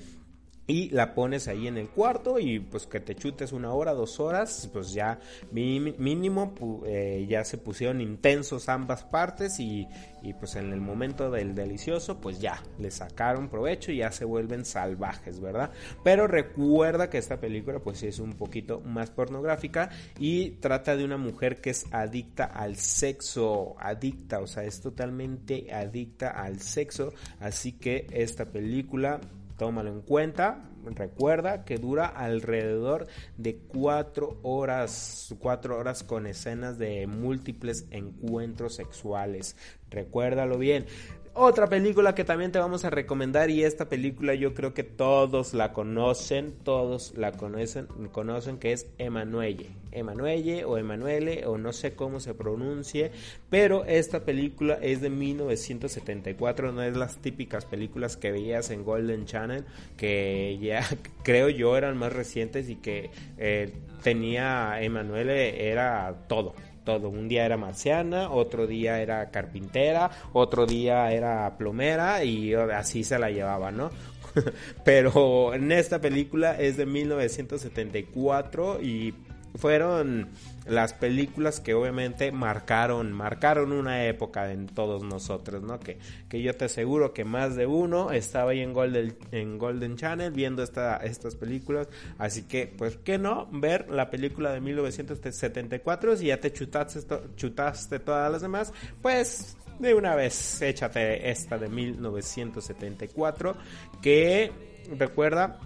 [0.70, 4.20] y la pones ahí en el cuarto y pues que te chutes una hora, dos
[4.20, 5.18] horas, pues ya
[5.50, 6.54] mínimo
[6.86, 9.88] eh, ya se pusieron intensos ambas partes y,
[10.22, 14.24] y, pues en el momento del delicioso pues ya le sacaron provecho y ya se
[14.24, 15.72] vuelven salvajes, ¿verdad?
[16.04, 21.16] Pero recuerda que esta película pues es un poquito más pornográfica y trata de una
[21.16, 27.72] mujer que es adicta al sexo, adicta, o sea, es totalmente adicta al sexo, así
[27.72, 29.20] que esta película
[29.60, 30.70] tómalo en cuenta.
[30.86, 39.56] Recuerda que dura alrededor de cuatro horas, cuatro horas con escenas de múltiples encuentros sexuales.
[39.90, 40.86] Recuérdalo bien.
[41.32, 45.54] Otra película que también te vamos a recomendar y esta película yo creo que todos
[45.54, 49.70] la conocen, todos la conocen, conocen que es Emanuelle.
[49.92, 53.12] Emanuelle o Emanuele o no sé cómo se pronuncie,
[53.48, 59.24] pero esta película es de 1974, no es las típicas películas que veías en Golden
[59.24, 59.64] Channel,
[59.96, 60.84] que ya
[61.22, 67.08] creo yo eran más recientes y que eh, tenía Emanuele era todo todo.
[67.08, 73.18] Un día era marciana, otro día era carpintera, otro día era plomera y así se
[73.18, 73.90] la llevaba, ¿no?
[74.84, 79.14] Pero en esta película es de 1974 y
[79.56, 80.28] fueron
[80.66, 85.80] las películas que obviamente marcaron, marcaron una época en todos nosotros, ¿no?
[85.80, 89.96] Que, que yo te aseguro que más de uno estaba ahí en Golden, en Golden
[89.96, 93.48] Channel viendo esta, estas películas, así que, pues, ¿qué no?
[93.50, 97.00] Ver la película de 1974, si ya te chutaste,
[97.36, 103.56] chutaste todas las demás, pues de una vez échate esta de 1974
[104.02, 104.52] que
[104.98, 105.58] recuerda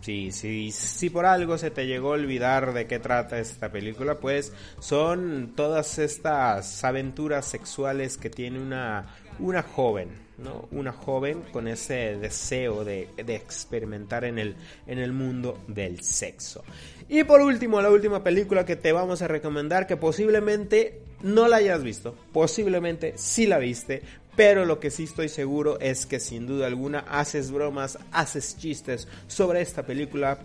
[0.00, 4.14] Sí, sí, si por algo se te llegó a olvidar de qué trata esta película,
[4.14, 10.08] pues son todas estas aventuras sexuales que tiene una, una joven,
[10.38, 10.68] ¿no?
[10.70, 16.64] Una joven con ese deseo de, de, experimentar en el, en el mundo del sexo.
[17.06, 21.56] Y por último, la última película que te vamos a recomendar, que posiblemente no la
[21.56, 24.02] hayas visto, posiblemente sí la viste,
[24.36, 29.08] pero lo que sí estoy seguro es que sin duda alguna haces bromas, haces chistes
[29.26, 30.38] sobre esta película,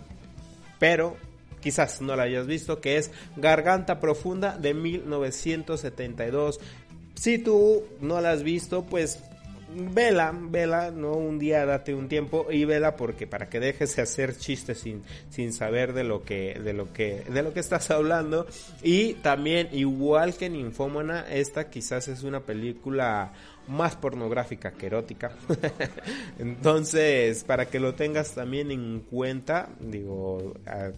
[0.78, 1.16] pero
[1.60, 6.60] quizás no la hayas visto, que es Garganta Profunda de 1972.
[7.14, 9.20] Si tú no la has visto, pues
[9.74, 14.02] vela, vela, no un día date un tiempo y vela porque para que dejes de
[14.02, 17.90] hacer chistes sin, sin saber de lo que de lo que de lo que estás
[17.90, 18.46] hablando
[18.82, 20.72] y también igual que en
[21.30, 23.32] esta quizás es una película
[23.68, 25.32] más pornográfica que erótica.
[26.38, 30.54] Entonces, para que lo tengas también en cuenta, digo,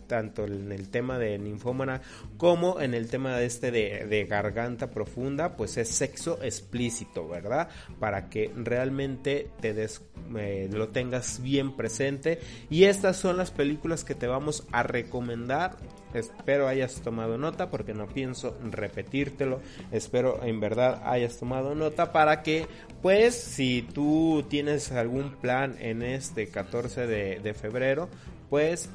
[0.07, 2.03] tanto en el tema de ninfómana
[2.37, 7.69] como en el tema de este de, garganta profunda, pues es sexo explícito, ¿verdad?
[7.99, 10.03] Para que realmente te des,
[10.37, 12.41] eh, lo tengas bien presente.
[12.69, 15.77] Y estas son las películas que te vamos a recomendar
[16.15, 19.61] Espero hayas tomado nota porque no pienso repetírtelo.
[19.93, 22.67] Espero en verdad hayas tomado nota para que
[23.03, 28.09] pues si tú tienes algún plan en este 14 de, febrero
[28.51, 28.89] pues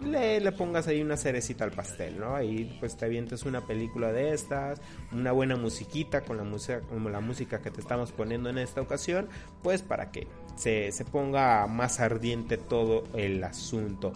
[0.00, 2.34] le, pongas ahí una cerecita al pastel, ¿no?
[2.34, 4.80] Ahí pues te avientes una película de estas,
[5.12, 8.80] una buena musiquita con la música, como la música que te estamos poniendo en esta
[8.80, 9.28] ocasión,
[9.62, 14.12] pues para que se, se ponga más ardiente todo el asunto.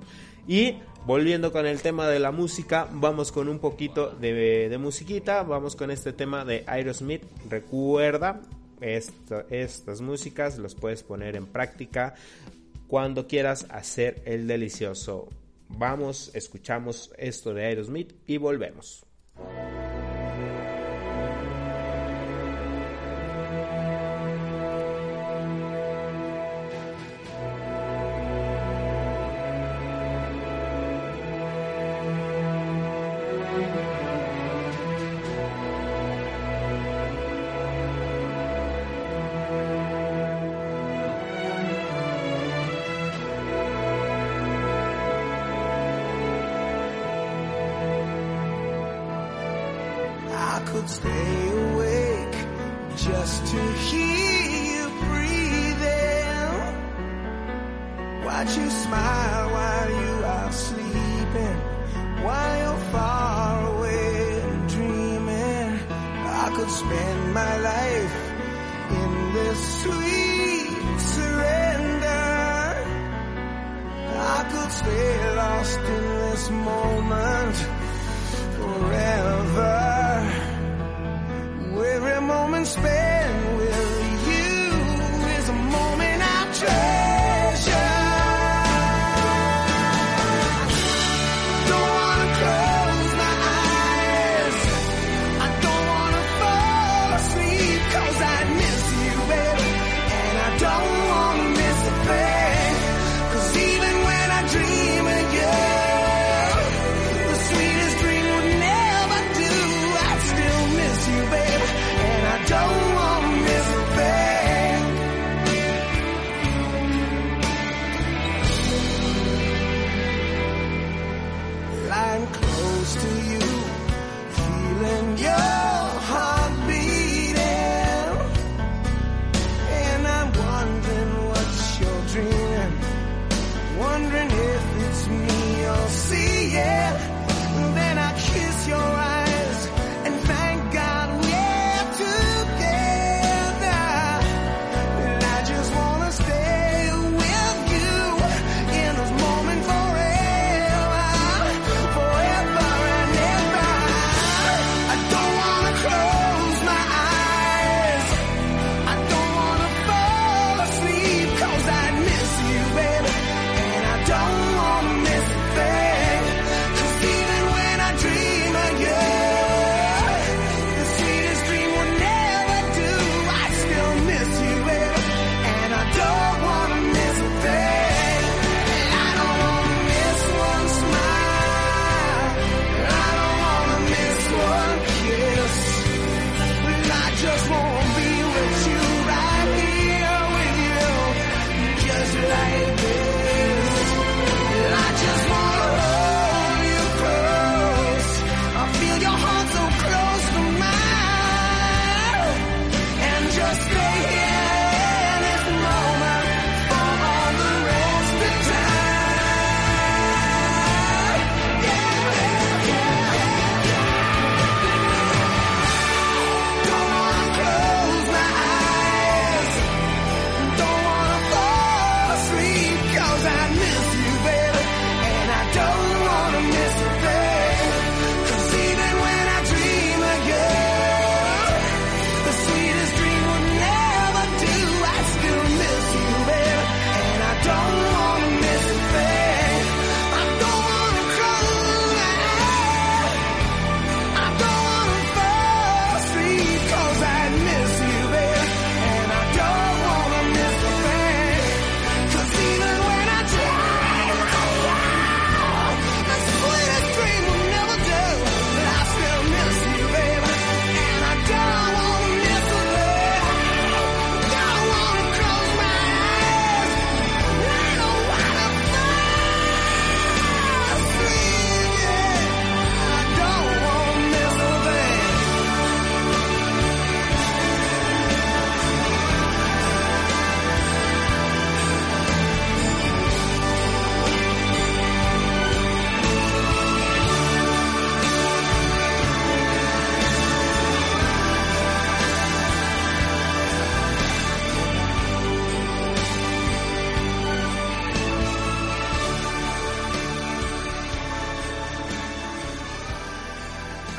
[0.47, 0.77] Y
[1.07, 5.91] volviendo con el tema de la música, vamos con un poquito de, musiquita, vamos con
[5.91, 7.23] este tema de Aerosmith.
[7.49, 8.41] Recuerda,
[8.81, 12.15] estas músicas las puedes poner en práctica
[12.89, 15.29] cuando quieras hacer el delicioso.
[15.69, 19.05] Vamos, escuchamos esto de Aerosmith y volvemos.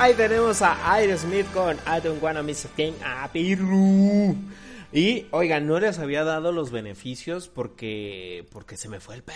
[0.05, 3.27] Ahí tenemos a Aerosmith con I Don't Wanna Miss a Thing a.
[4.93, 9.35] Y oigan, no les había dado los beneficios porque porque se me fue el pedo,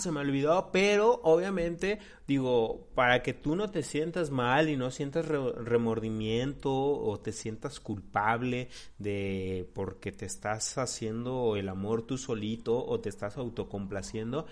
[0.00, 4.90] se me olvidó, pero obviamente digo, para que tú no te sientas mal y no
[4.90, 12.18] sientas re- remordimiento o te sientas culpable de porque te estás haciendo el amor tú
[12.18, 14.46] solito o te estás autocomplaciendo,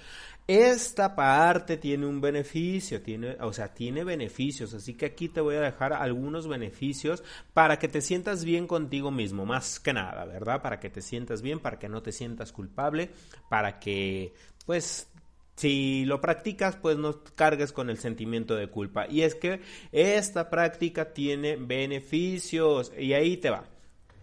[0.48, 5.56] esta parte tiene un beneficio, tiene, o sea, tiene beneficios, así que aquí te voy
[5.56, 7.22] a dejar algunos beneficios
[7.52, 10.62] para que te sientas bien contigo mismo, más que nada, ¿verdad?
[10.62, 13.10] Para que te sientas bien, para que no te sientas culpable,
[13.50, 14.32] para que,
[14.64, 15.10] pues,
[15.56, 19.06] si lo practicas, pues no cargues con el sentimiento de culpa.
[19.06, 19.60] Y es que
[19.92, 23.68] esta práctica tiene beneficios y ahí te va.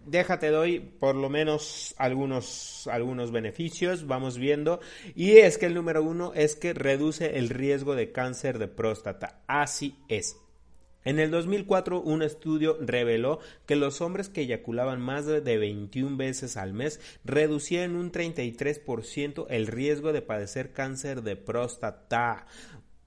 [0.06, 4.80] Déjate doy por lo menos algunos, algunos beneficios, vamos viendo.
[5.16, 9.42] Y es que el número uno es que reduce el riesgo de cáncer de próstata.
[9.48, 10.36] Así es.
[11.06, 16.56] En el 2004, un estudio reveló que los hombres que eyaculaban más de 21 veces
[16.56, 22.46] al mes reducían un 33% el riesgo de padecer cáncer de próstata.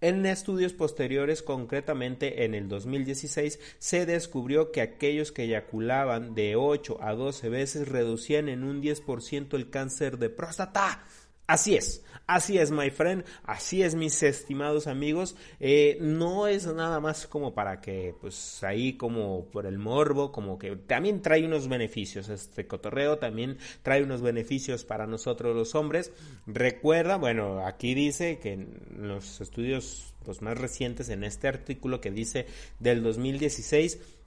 [0.01, 6.99] En estudios posteriores, concretamente en el 2016, se descubrió que aquellos que eyaculaban de 8
[7.01, 11.03] a 12 veces reducían en un 10% el cáncer de próstata.
[11.47, 15.35] Así es, así es, my friend, así es, mis estimados amigos.
[15.59, 20.59] Eh, no es nada más como para que, pues ahí como por el morbo, como
[20.59, 22.29] que también trae unos beneficios.
[22.29, 26.11] Este cotorreo también trae unos beneficios para nosotros los hombres.
[26.45, 32.11] Recuerda, bueno, aquí dice que en los estudios los más recientes, en este artículo que
[32.11, 32.45] dice
[32.79, 34.18] del 2016,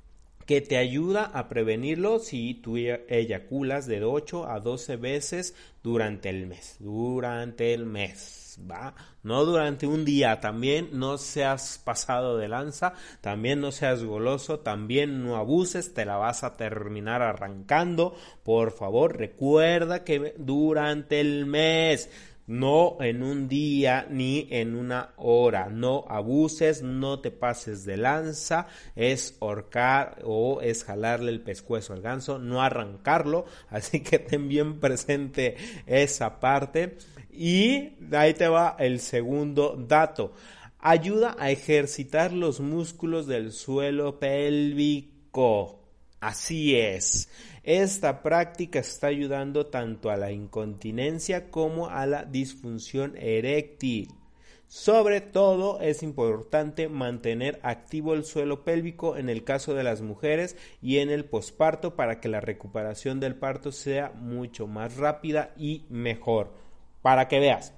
[0.47, 6.47] que te ayuda a prevenirlo si tú eyaculas de 8 a 12 veces durante el
[6.47, 8.95] mes, durante el mes, ¿va?
[9.22, 15.24] No durante un día, también no seas pasado de lanza, también no seas goloso, también
[15.24, 22.11] no abuses, te la vas a terminar arrancando, por favor, recuerda que durante el mes
[22.47, 25.68] no en un día ni en una hora.
[25.68, 28.66] No abuses, no te pases de lanza,
[28.97, 33.47] es horcar o es jalarle el pescuezo al ganso, no arrancarlo.
[33.70, 36.99] Así que ten bien presente esa parte.
[37.30, 40.34] Y ahí te va el segundo dato.
[40.78, 45.78] Ayuda a ejercitar los músculos del suelo pélvico.
[46.20, 47.28] Así es.
[47.64, 54.08] Esta práctica está ayudando tanto a la incontinencia como a la disfunción eréctil.
[54.66, 60.56] Sobre todo es importante mantener activo el suelo pélvico en el caso de las mujeres
[60.80, 65.84] y en el posparto para que la recuperación del parto sea mucho más rápida y
[65.88, 66.54] mejor.
[67.00, 67.74] Para que veas,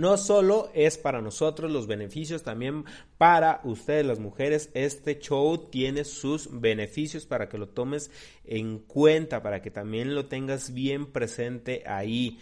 [0.00, 2.86] no solo es para nosotros los beneficios, también
[3.18, 4.70] para ustedes las mujeres.
[4.72, 8.10] Este show tiene sus beneficios para que lo tomes
[8.44, 12.38] en cuenta, para que también lo tengas bien presente ahí.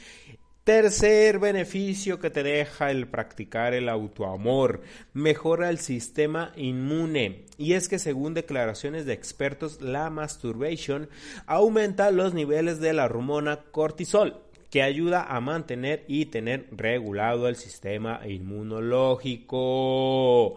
[0.62, 4.82] Tercer beneficio que te deja el practicar el autoamor,
[5.12, 7.46] mejora el sistema inmune.
[7.56, 11.08] Y es que según declaraciones de expertos, la masturbation
[11.46, 17.56] aumenta los niveles de la hormona cortisol que ayuda a mantener y tener regulado el
[17.56, 20.56] sistema inmunológico.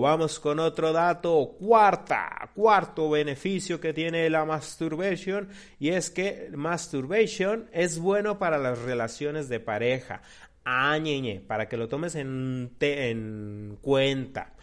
[0.00, 1.54] Vamos con otro dato.
[1.58, 5.48] Cuarta, cuarto beneficio que tiene la masturbation
[5.78, 10.22] y es que masturbation es bueno para las relaciones de pareja.
[10.64, 14.54] Añeñe, para que lo tomes en cuenta.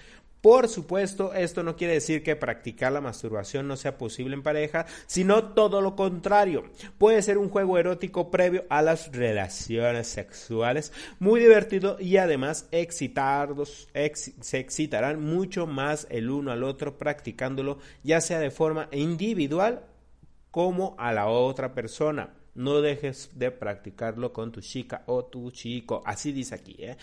[0.42, 4.88] Por supuesto, esto no quiere decir que practicar la masturbación no sea posible en pareja,
[5.06, 6.64] sino todo lo contrario.
[6.98, 14.60] Puede ser un juego erótico previo a las relaciones sexuales, muy divertido y además se
[14.60, 19.86] excitarán mucho más el uno al otro practicándolo, ya sea de forma individual
[20.50, 22.34] como a la otra persona.
[22.56, 26.04] No dejes de practicarlo con tu chica o tu chico.
[26.06, 26.98] Así dice aquí, ¿eh?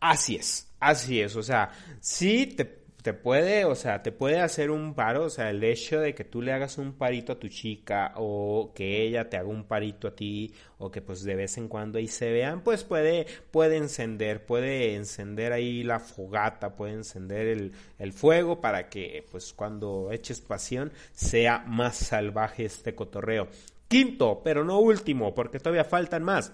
[0.00, 1.34] Así es, así es.
[1.36, 1.70] O sea,
[2.00, 5.24] sí te, te puede, o sea, te puede hacer un paro.
[5.24, 8.72] O sea, el hecho de que tú le hagas un parito a tu chica o
[8.74, 11.98] que ella te haga un parito a ti o que pues de vez en cuando
[11.98, 17.72] ahí se vean, pues puede, puede encender, puede encender ahí la fogata, puede encender el,
[17.98, 23.48] el fuego para que pues cuando eches pasión sea más salvaje este cotorreo.
[23.88, 26.52] Quinto, pero no último, porque todavía faltan más.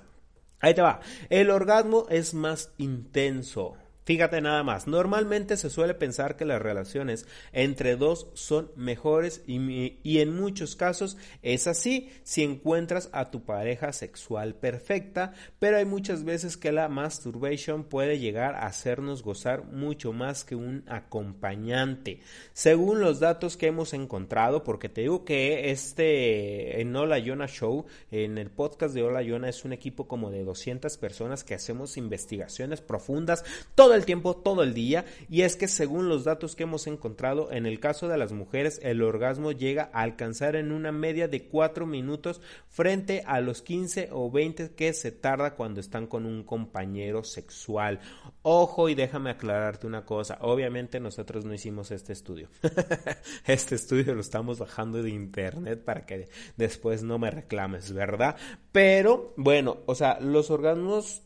[0.61, 1.01] Ahí te va.
[1.31, 3.76] El orgasmo es más intenso.
[4.11, 10.18] Fíjate nada más, normalmente se suele pensar que las relaciones entre dos son mejores y,
[10.18, 16.24] en muchos casos es así si encuentras a tu pareja sexual perfecta, pero hay muchas
[16.24, 22.18] veces que la masturbation puede llegar a hacernos gozar mucho más que un acompañante.
[22.52, 27.86] Según los datos que hemos encontrado, porque te digo que este en Hola Yona Show,
[28.11, 31.96] en el podcast de Hola Yona es un equipo como de 200 personas que hacemos
[31.96, 33.44] investigaciones profundas
[33.76, 37.51] todo el tiempo, todo el día, y es que según los datos que hemos encontrado,
[37.53, 41.48] en el caso de las mujeres, el orgasmo llega a alcanzar en una media de
[41.48, 46.44] 4 minutos frente a los 15 o 20 que se tarda cuando están con un
[46.44, 48.01] compañero sexual.
[48.42, 52.48] Ojo y déjame aclararte una cosa, obviamente nosotros no hicimos este estudio.
[53.46, 58.36] este estudio lo estamos bajando de internet para que después no me reclames, ¿verdad?
[58.72, 61.22] Pero bueno, o sea, los orgasmos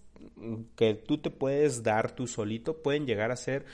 [0.76, 3.64] que tú te puedes dar tú solito pueden llegar a ser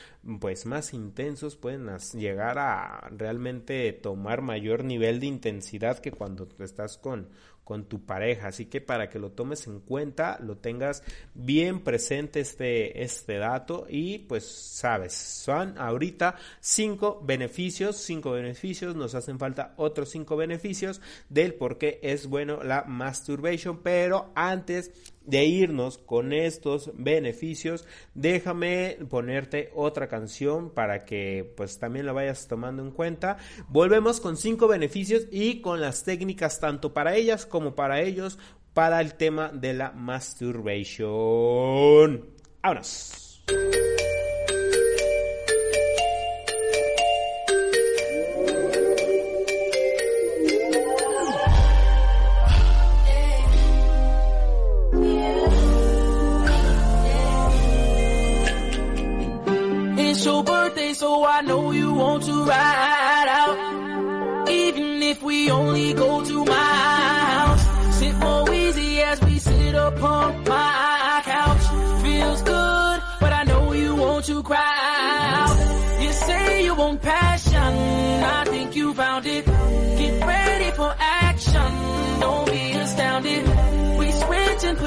[0.40, 6.98] pues más intensos, pueden llegar a realmente tomar mayor nivel de intensidad que cuando estás
[6.98, 7.28] con
[7.70, 8.48] con tu pareja.
[8.48, 11.04] Así que para que lo tomes en cuenta, lo tengas
[11.34, 19.14] bien presente este, este dato y pues sabes, son ahorita cinco beneficios, cinco beneficios, nos
[19.14, 24.90] hacen falta otros cinco beneficios del por qué es bueno la masturbation, pero antes
[25.30, 32.48] de irnos con estos beneficios, déjame ponerte otra canción para que pues también la vayas
[32.48, 33.36] tomando en cuenta.
[33.68, 38.38] Volvemos con cinco beneficios y con las técnicas tanto para ellas como para ellos
[38.74, 42.26] para el tema de la masturbation.
[42.62, 43.42] Vámonos.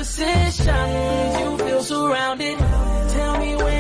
[0.04, 2.58] Positions, you feel surrounded.
[2.60, 3.73] Tell me where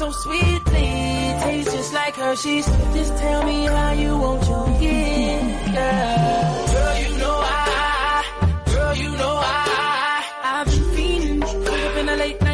[0.00, 0.88] so sweetly,
[1.44, 2.64] tastes just like Hershey's.
[2.94, 6.66] Just tell me how you want your gift, girl.
[6.72, 10.24] Girl, you know I, girl, you know I,
[10.54, 12.49] I've been wake up in the late night,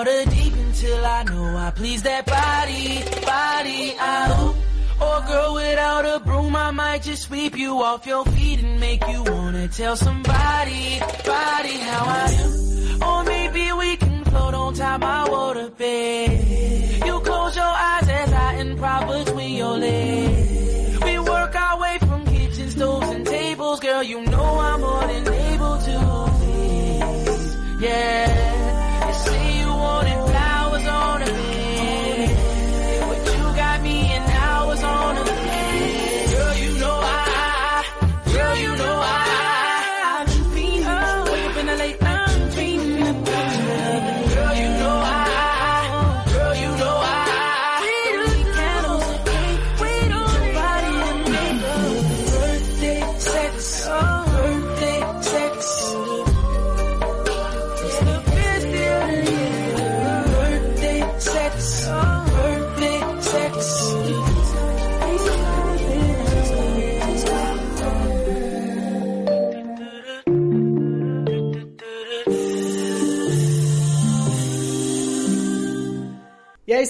[0.00, 4.54] water deep until I know I please that body, body ah, out.
[5.06, 9.02] Or girl without a broom, I might just sweep you off your feet and make
[9.06, 11.00] you wanna tell somebody,
[11.34, 13.04] body how I do.
[13.08, 17.06] Or maybe we can float on top my water bed.
[17.06, 21.04] You close your eyes as I improv between your legs.
[21.04, 24.02] We work our way from kitchen stoves and tables, girl.
[24.02, 25.94] You know I'm more than able to
[26.38, 27.56] please.
[27.82, 28.49] Yeah,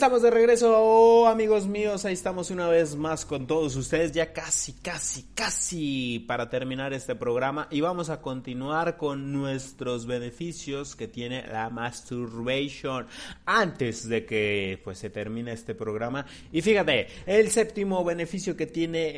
[0.00, 4.72] estamos de regreso, amigos míos, ahí estamos una vez más con todos ustedes, ya casi,
[4.72, 7.68] casi, casi para terminar este programa.
[7.70, 13.08] Y vamos a continuar con nuestros beneficios que tiene la masturbation.
[13.44, 16.24] Antes de que pues se termine este programa.
[16.50, 19.12] Y fíjate, el séptimo beneficio que tiene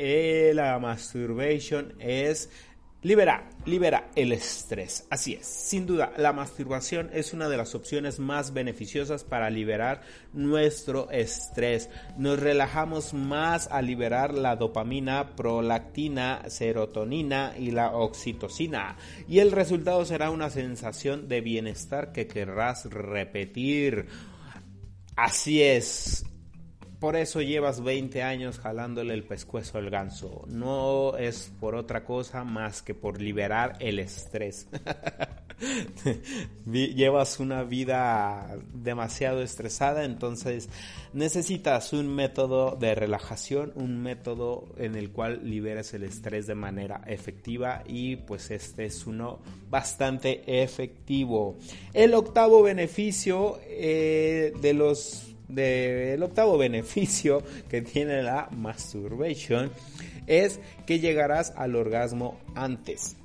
[0.49, 2.49] eh, la masturbation es
[3.03, 5.05] Libera, libera el estrés.
[5.09, 10.03] Así es, sin duda, la masturbación es una de las opciones más beneficiosas para liberar
[10.31, 11.89] nuestro estrés.
[12.17, 18.95] Nos relajamos más al liberar la dopamina, prolactina, serotonina y la oxitocina.
[19.27, 24.07] Y el resultado será una sensación de bienestar que querrás repetir.
[25.17, 26.25] Así es,
[27.03, 30.45] por eso llevas 20 años jalándole el pescuezo al ganso.
[30.47, 34.69] No es por otra cosa más que por liberar el estrés.
[36.65, 40.69] llevas una vida demasiado estresada, entonces
[41.11, 47.01] necesitas un método de relajación, un método en el cual liberes el estrés de manera
[47.05, 49.39] efectiva y pues este es uno
[49.69, 51.57] bastante efectivo.
[51.91, 59.71] El octavo beneficio eh, de los del octavo beneficio que tiene la masturbation
[60.27, 63.17] es que llegarás al orgasmo antes.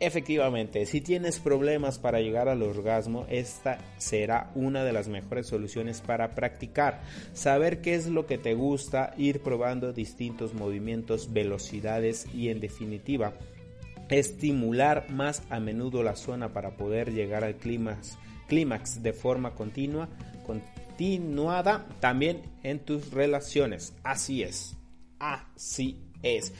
[0.00, 6.00] Efectivamente, si tienes problemas para llegar al orgasmo, esta será una de las mejores soluciones
[6.00, 7.00] para practicar.
[7.32, 13.34] Saber qué es lo que te gusta, ir probando distintos movimientos, velocidades y en definitiva
[14.08, 20.08] estimular más a menudo la zona para poder llegar al clímax, clímax de forma continua,
[20.96, 23.94] continuada también en tus relaciones.
[24.04, 24.76] Así es,
[25.18, 26.52] así es.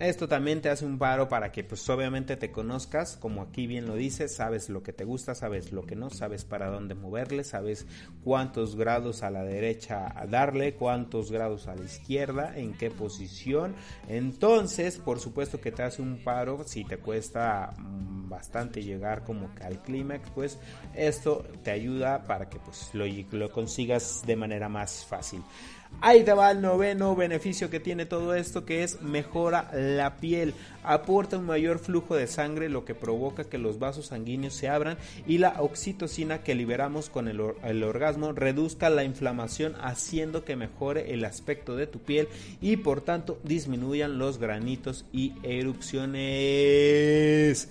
[0.00, 3.86] Esto también te hace un paro para que pues obviamente te conozcas, como aquí bien
[3.86, 7.44] lo dice, sabes lo que te gusta, sabes lo que no, sabes para dónde moverle,
[7.44, 7.86] sabes
[8.24, 13.76] cuántos grados a la derecha darle, cuántos grados a la izquierda, en qué posición.
[14.08, 19.54] Entonces, por supuesto que te hace un paro si te cuesta mm, bastante llegar como
[19.54, 20.58] que al clímax, pues
[20.94, 25.42] esto te ayuda para que pues lo, lo consigas de manera más fácil.
[26.00, 30.52] Ahí te va el noveno beneficio que tiene todo esto, que es mejora la piel.
[30.82, 34.98] Aporta un mayor flujo de sangre, lo que provoca que los vasos sanguíneos se abran
[35.26, 41.14] y la oxitocina que liberamos con el, el orgasmo reduzca la inflamación, haciendo que mejore
[41.14, 42.28] el aspecto de tu piel
[42.60, 47.70] y por tanto disminuyan los granitos y erupciones.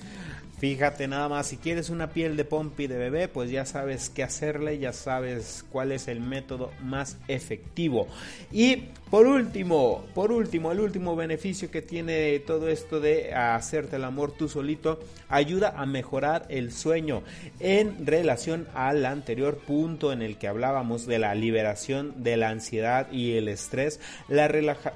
[0.64, 4.24] Fíjate nada más, si quieres una piel de pompi de bebé, pues ya sabes qué
[4.24, 8.08] hacerle, ya sabes cuál es el método más efectivo.
[8.50, 14.06] Y por último, por último, el último beneficio que tiene todo esto de hacerte el
[14.06, 17.24] amor tú solito, ayuda a mejorar el sueño
[17.60, 23.12] en relación al anterior punto en el que hablábamos de la liberación de la ansiedad
[23.12, 24.00] y el estrés,
[24.30, 24.48] la,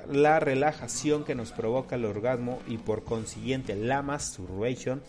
[0.10, 5.02] la relajación que nos provoca el orgasmo y por consiguiente la masturbación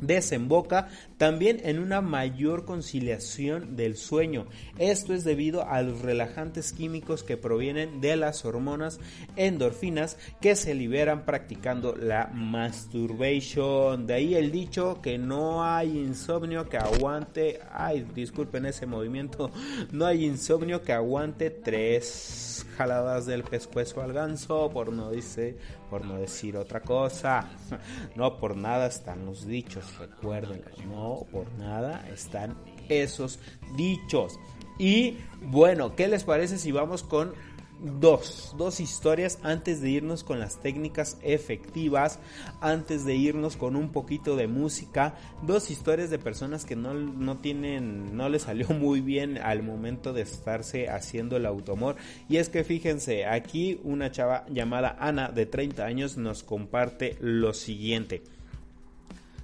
[0.00, 4.46] desemboca también en una mayor conciliación del sueño.
[4.78, 9.00] Esto es debido a los relajantes químicos que provienen de las hormonas
[9.36, 14.06] endorfinas que se liberan practicando la masturbation.
[14.06, 19.50] De ahí el dicho que no hay insomnio que aguante, ay, disculpen ese movimiento,
[19.92, 25.56] no hay insomnio que aguante tres jaladas del pescuezo al ganso, por no dice,
[25.90, 27.50] por no decir otra cosa.
[28.16, 32.56] No por nada están los dichos, recuerden, no por nada están
[32.88, 33.38] esos
[33.76, 34.38] dichos.
[34.78, 37.34] Y bueno, ¿qué les parece si vamos con
[37.82, 42.18] dos, dos historias antes de irnos con las técnicas efectivas,
[42.60, 47.38] antes de irnos con un poquito de música, dos historias de personas que no, no
[47.38, 51.96] tienen, no les salió muy bien al momento de estarse haciendo el automor.
[52.28, 57.54] Y es que fíjense, aquí una chava llamada Ana de 30 años nos comparte lo
[57.54, 58.22] siguiente.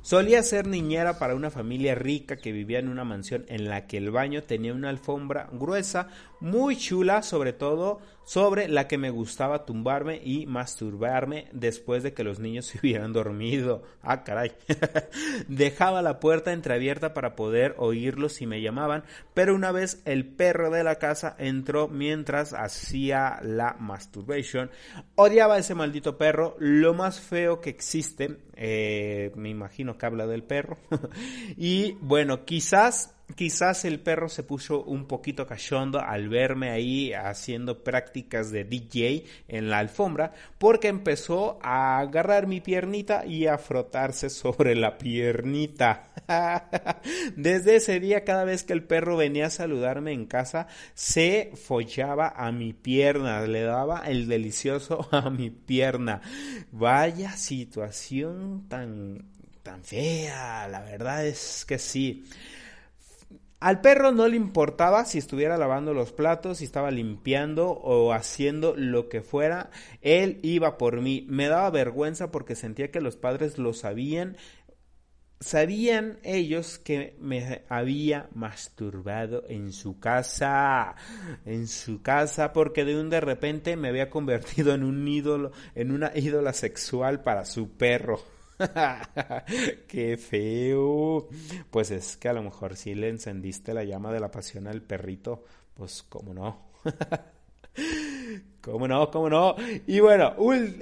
[0.07, 3.97] Solía ser niñera para una familia rica que vivía en una mansión en la que
[3.97, 6.11] el baño tenía una alfombra gruesa,
[6.41, 12.25] muy chula, sobre todo sobre la que me gustaba tumbarme y masturbarme después de que
[12.25, 13.85] los niños se hubieran dormido.
[14.03, 14.53] Ah, caray.
[15.49, 20.71] Dejaba la puerta entreabierta para poder oírlos si me llamaban, pero una vez el perro
[20.71, 24.71] de la casa entró mientras hacía la masturbation.
[25.15, 28.39] Odiaba a ese maldito perro, lo más feo que existe.
[28.55, 30.79] Eh, me imagino que habla del perro.
[31.57, 37.83] y bueno, quizás Quizás el perro se puso un poquito cachondo al verme ahí haciendo
[37.83, 44.31] prácticas de DJ en la alfombra porque empezó a agarrar mi piernita y a frotarse
[44.31, 46.13] sobre la piernita.
[47.37, 52.29] Desde ese día cada vez que el perro venía a saludarme en casa se follaba
[52.29, 56.23] a mi pierna, le daba el delicioso a mi pierna.
[56.71, 59.25] Vaya situación tan
[59.65, 62.25] tan fea, la verdad es que sí.
[63.59, 68.75] Al perro no le importaba si estuviera lavando los platos, si estaba limpiando o haciendo
[68.77, 69.71] lo que fuera,
[70.03, 71.25] él iba por mí.
[71.29, 74.37] Me daba vergüenza porque sentía que los padres lo sabían,
[75.41, 80.95] sabían ellos que me había masturbado en su casa,
[81.47, 85.93] en su casa, porque de un de repente me había convertido en un ídolo, en
[85.93, 88.36] una ídola sexual para su perro.
[89.89, 91.29] Qué feo.
[91.71, 94.83] Pues es que a lo mejor si le encendiste la llama de la pasión al
[94.83, 95.45] perrito,
[95.75, 96.71] pues cómo no.
[98.67, 99.13] ¿Cómo no?
[99.13, 99.55] ¿Cómo no?
[99.87, 100.35] Y bueno,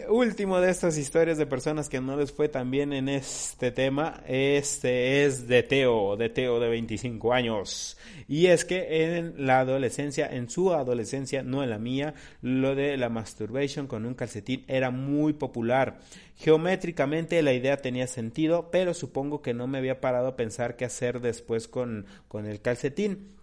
[0.09, 4.23] último de estas historias de personas que no les fue tan bien en este tema,
[4.27, 7.99] este es de Teo, de Teo de 25 años.
[8.27, 12.97] Y es que en la adolescencia, en su adolescencia, no en la mía, lo de
[12.97, 15.99] la masturbation con un calcetín era muy popular.
[16.37, 20.87] Geométricamente la idea tenía sentido, pero supongo que no me había parado a pensar qué
[20.87, 23.35] hacer después con, con el calcetín.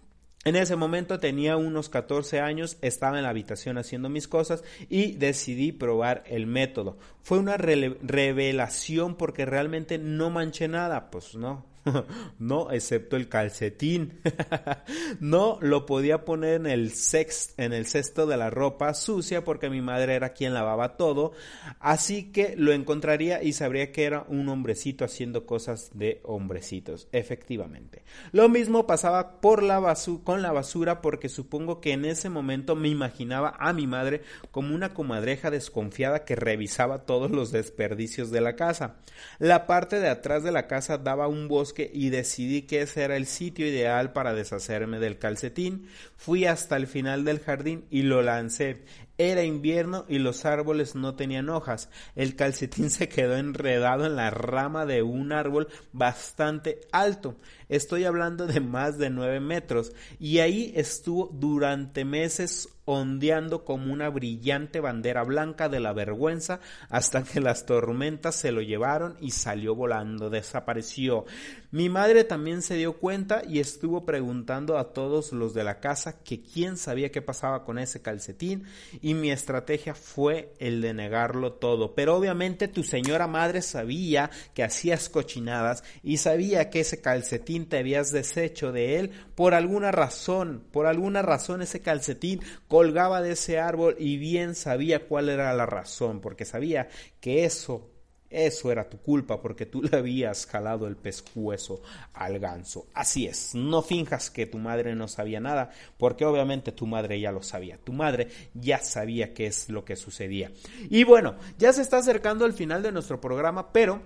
[0.44, 5.12] En ese momento tenía unos 14 años, estaba en la habitación haciendo mis cosas y
[5.12, 6.98] decidí probar el método.
[7.22, 11.64] Fue una revelación porque realmente no manché nada, pues no,
[12.40, 14.20] no, excepto el calcetín.
[15.20, 19.70] no lo podía poner en el, sex, en el cesto de la ropa sucia porque
[19.70, 21.34] mi madre era quien lavaba todo,
[21.80, 28.04] así que lo encontraría y sabría que era un hombrecito haciendo cosas de hombrecitos, efectivamente.
[28.32, 33.74] Lo mismo pasaba con la basura porque supongo que en ese momento me imaginaba a
[33.74, 34.22] mi madre
[34.52, 38.98] como una comadreja desconfiada que revisaba todos los desperdicios de la casa.
[39.40, 43.16] La parte de atrás de la casa daba un bosque y decidí que ese era
[43.16, 45.88] el sitio ideal para deshacerme del calcetín.
[46.18, 48.84] Fui hasta el final del jardín y lo lancé.
[49.22, 51.90] Era invierno y los árboles no tenían hojas.
[52.16, 57.36] El calcetín se quedó enredado en la rama de un árbol bastante alto.
[57.70, 59.92] Estoy hablando de más de nueve metros.
[60.20, 66.60] Y ahí estuvo durante meses ondeando como una brillante bandera blanca de la vergüenza
[66.90, 71.26] hasta que las tormentas se lo llevaron y salió volando, desapareció.
[71.72, 76.22] Mi madre también se dio cuenta y estuvo preguntando a todos los de la casa
[76.24, 78.66] que quién sabía qué pasaba con ese calcetín
[79.02, 81.96] y mi estrategia fue el de negarlo todo.
[81.96, 87.78] Pero obviamente tu señora madre sabía que hacías cochinadas y sabía que ese calcetín te
[87.78, 93.60] habías deshecho de él por alguna razón, por alguna razón ese calcetín colgaba de ese
[93.60, 96.90] árbol y bien sabía cuál era la razón, porque sabía
[97.20, 97.90] que eso
[98.32, 101.82] eso era tu culpa porque tú le habías jalado el pescuezo
[102.14, 102.88] al ganso.
[102.94, 107.32] Así es, no finjas que tu madre no sabía nada, porque obviamente tu madre ya
[107.32, 107.78] lo sabía.
[107.84, 110.52] Tu madre ya sabía qué es lo que sucedía.
[110.90, 114.02] Y bueno, ya se está acercando el final de nuestro programa, pero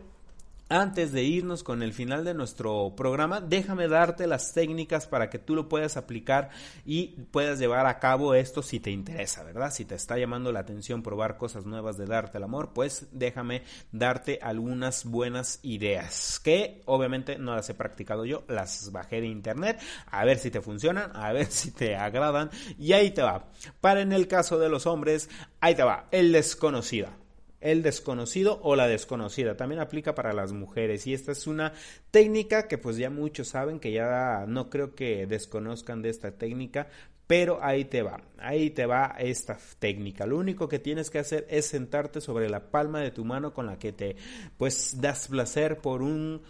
[0.67, 5.37] antes de irnos con el final de nuestro programa, déjame darte las técnicas para que
[5.37, 6.49] tú lo puedas aplicar
[6.85, 9.71] y puedas llevar a cabo esto si te interesa, ¿verdad?
[9.71, 13.61] Si te está llamando la atención probar cosas nuevas de darte el amor, pues déjame
[13.91, 19.79] darte algunas buenas ideas que obviamente no las he practicado yo, las bajé de internet,
[20.07, 22.49] a ver si te funcionan, a ver si te agradan
[22.79, 23.49] y ahí te va.
[23.81, 25.29] Para en el caso de los hombres,
[25.61, 27.24] ahí te va, el desconocido
[27.65, 29.57] el desconocido o la desconocida.
[29.57, 31.73] También aplica para las mujeres y esta es una
[32.11, 36.87] técnica que pues ya muchos saben que ya no creo que desconozcan de esta técnica,
[37.27, 40.27] pero ahí te va, ahí te va esta técnica.
[40.27, 43.65] Lo único que tienes que hacer es sentarte sobre la palma de tu mano con
[43.65, 44.15] la que te
[44.57, 46.41] pues das placer por un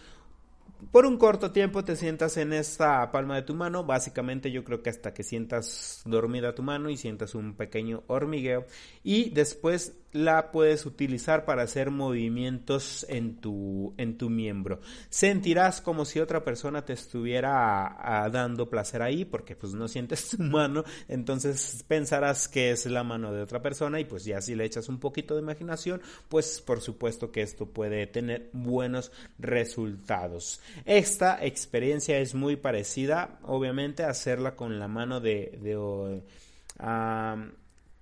[0.92, 4.84] por un corto tiempo te sientas en esta palma de tu mano, básicamente yo creo
[4.84, 8.66] que hasta que sientas dormida tu mano y sientas un pequeño hormigueo
[9.04, 14.80] y después la puedes utilizar para hacer movimientos en tu, en tu miembro.
[15.10, 20.42] Sentirás como si otra persona te estuviera dando placer ahí porque pues no sientes tu
[20.42, 24.64] mano, entonces pensarás que es la mano de otra persona y pues ya si le
[24.64, 30.62] echas un poquito de imaginación, pues por supuesto que esto puede tener buenos resultados.
[30.86, 35.60] Esta experiencia es muy parecida, obviamente, a hacerla con la mano de...
[35.62, 35.76] de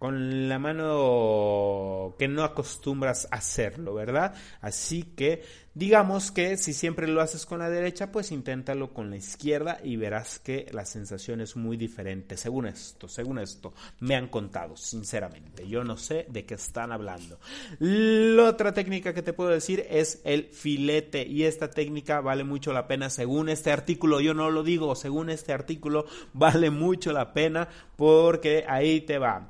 [0.03, 4.35] con la mano que no acostumbras a hacerlo, ¿verdad?
[4.59, 5.43] Así que
[5.75, 9.95] digamos que si siempre lo haces con la derecha, pues inténtalo con la izquierda y
[9.95, 12.35] verás que la sensación es muy diferente.
[12.35, 15.69] Según esto, según esto, me han contado, sinceramente.
[15.69, 17.39] Yo no sé de qué están hablando.
[17.79, 22.73] La otra técnica que te puedo decir es el filete y esta técnica vale mucho
[22.73, 24.19] la pena según este artículo.
[24.19, 29.49] Yo no lo digo, según este artículo vale mucho la pena porque ahí te va.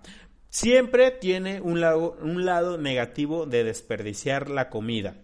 [0.54, 5.16] Siempre tiene un lado, negativo de desperdiciar la comida.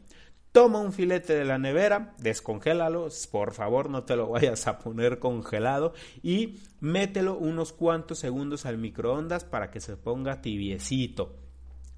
[0.51, 5.19] Toma un filete de la nevera, descongélalo, por favor no te lo vayas a poner
[5.19, 11.35] congelado y mételo unos cuantos segundos al microondas para que se ponga tibiecito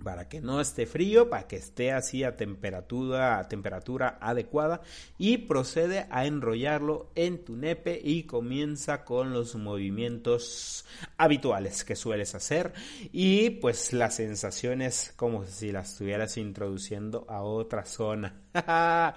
[0.04, 4.82] para que no esté frío, para que esté así a temperatura, a temperatura adecuada
[5.18, 10.86] y procede a enrollarlo en tu nepe y comienza con los movimientos
[11.18, 12.74] habituales que sueles hacer
[13.12, 18.41] y pues la sensación es como si la estuvieras introduciendo a otra zona.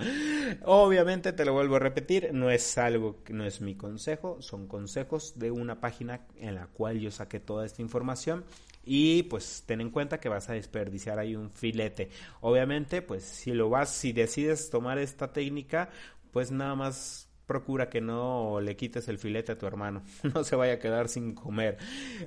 [0.64, 5.38] Obviamente te lo vuelvo a repetir, no es algo, no es mi consejo, son consejos
[5.38, 8.44] de una página en la cual yo saqué toda esta información
[8.86, 12.10] y pues ten en cuenta que vas a desperdiciar ahí un filete.
[12.40, 15.90] Obviamente, pues si lo vas, si decides tomar esta técnica,
[16.32, 20.02] pues nada más procura que no le quites el filete a tu hermano,
[20.34, 21.78] no se vaya a quedar sin comer.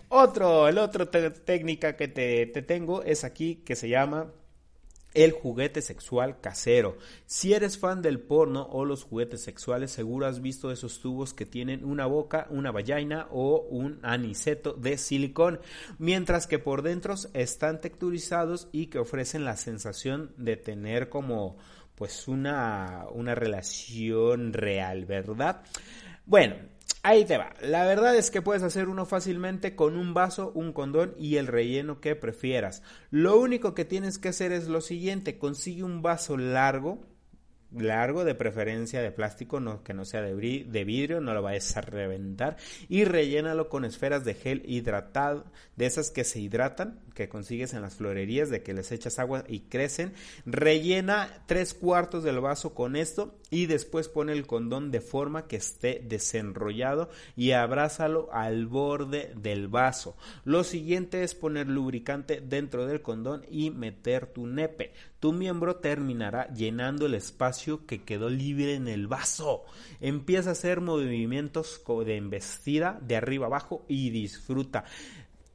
[0.10, 4.32] Otro, el otro técnica que te, te tengo es aquí que se llama
[5.14, 6.98] el juguete sexual casero.
[7.26, 11.46] Si eres fan del porno o los juguetes sexuales, seguro has visto esos tubos que
[11.46, 15.60] tienen una boca, una vagina o un aniceto de silicón,
[15.98, 21.58] mientras que por dentro están texturizados y que ofrecen la sensación de tener como
[21.96, 25.64] pues una, una relación real, ¿verdad?
[26.28, 26.58] Bueno,
[27.08, 27.54] Ahí te va.
[27.62, 31.48] La verdad es que puedes hacer uno fácilmente con un vaso, un condón y el
[31.48, 32.84] relleno que prefieras.
[33.12, 35.38] Lo único que tienes que hacer es lo siguiente.
[35.38, 37.00] Consigue un vaso largo,
[37.72, 40.36] largo, de preferencia de plástico, que no sea de,
[40.66, 42.58] de, vidrio, no lo vayas a reventar,
[42.90, 45.46] y rellénalo con esferas de gel hidratado,
[45.78, 49.46] de esas que se hidratan, que consigues en las florerías, de que les echas agua
[49.48, 50.12] y crecen.
[50.46, 55.56] Rellena tres cuartos del vaso con esto y después pone el condón de forma que
[55.58, 60.16] esté desenrollado y abrázalo al borde del vaso.
[60.44, 64.94] Lo siguiente es poner lubricante dentro del condón y meter tu nepe.
[65.20, 69.64] Tu miembro terminará llenando el espacio que quedó libre en el vaso.
[70.02, 74.86] Empieza a hacer movimientos de embestida de arriba abajo y disfruta.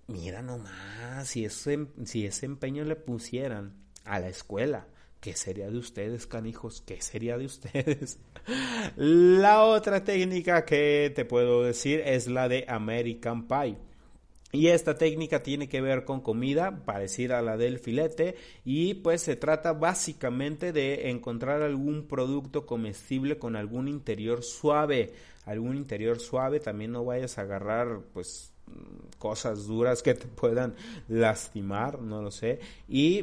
[0.09, 3.75] Mira nomás, si ese, si ese empeño le pusieran
[4.05, 4.87] a la escuela,
[5.23, 6.83] ¿qué sería de ustedes, canijos?
[6.85, 8.19] ¿Qué sería de ustedes?
[8.97, 13.79] La otra técnica que te puedo decir es la de American Pie.
[14.51, 19.23] Y esta técnica tiene que ver con comida parecida a la del filete y pues
[19.23, 25.15] se trata básicamente de encontrar algún producto comestible con algún interior suave,
[25.47, 28.52] algún interior suave, también no vayas a agarrar pues
[29.19, 30.75] cosas duras que te puedan
[31.07, 32.59] lastimar, no lo sé.
[32.89, 33.23] Y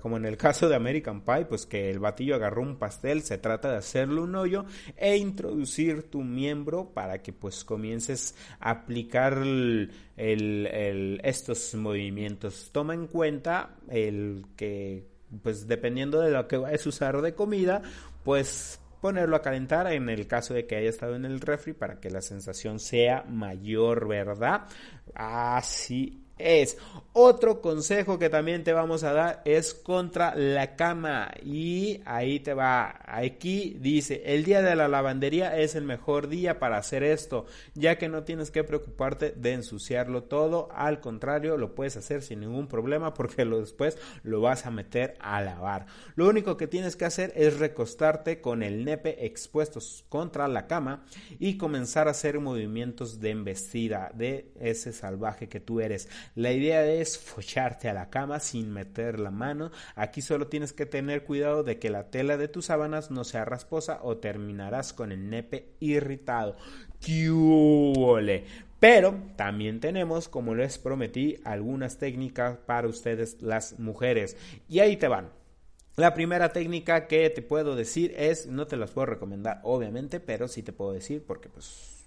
[0.00, 3.36] como en el caso de American Pie, pues que el batillo agarró un pastel, se
[3.36, 4.64] trata de hacerle un hoyo
[4.96, 9.42] e introducir tu miembro para que pues comiences a aplicar
[10.16, 12.70] estos movimientos.
[12.72, 15.06] Toma en cuenta el que
[15.42, 17.82] pues dependiendo de lo que vayas a usar de comida,
[18.24, 22.00] pues ponerlo a calentar en el caso de que haya estado en el refri para
[22.00, 24.66] que la sensación sea mayor, ¿verdad?
[25.14, 26.78] Así es.
[27.12, 31.32] Otro consejo que también te vamos a dar es contra la cama.
[31.42, 33.00] Y ahí te va.
[33.04, 37.98] Aquí dice, el día de la lavandería es el mejor día para hacer esto, ya
[37.98, 40.68] que no tienes que preocuparte de ensuciarlo todo.
[40.72, 45.40] Al contrario, lo puedes hacer sin ningún problema porque después lo vas a meter a
[45.40, 45.86] lavar.
[46.14, 51.04] Lo único que tienes que hacer es recostarte con el nepe expuestos contra la cama
[51.38, 56.08] y comenzar a hacer movimientos de embestida de ese salvaje que tú eres.
[56.34, 59.70] La idea es focharte a la cama sin meter la mano.
[59.96, 63.44] Aquí solo tienes que tener cuidado de que la tela de tus sábanas no sea
[63.44, 66.56] rasposa o terminarás con el nepe irritado.
[67.00, 68.44] ¡Qué
[68.78, 74.36] Pero también tenemos, como les prometí, algunas técnicas para ustedes las mujeres.
[74.68, 75.30] Y ahí te van.
[75.96, 80.46] La primera técnica que te puedo decir es, no te las puedo recomendar obviamente, pero
[80.46, 82.00] sí te puedo decir porque pues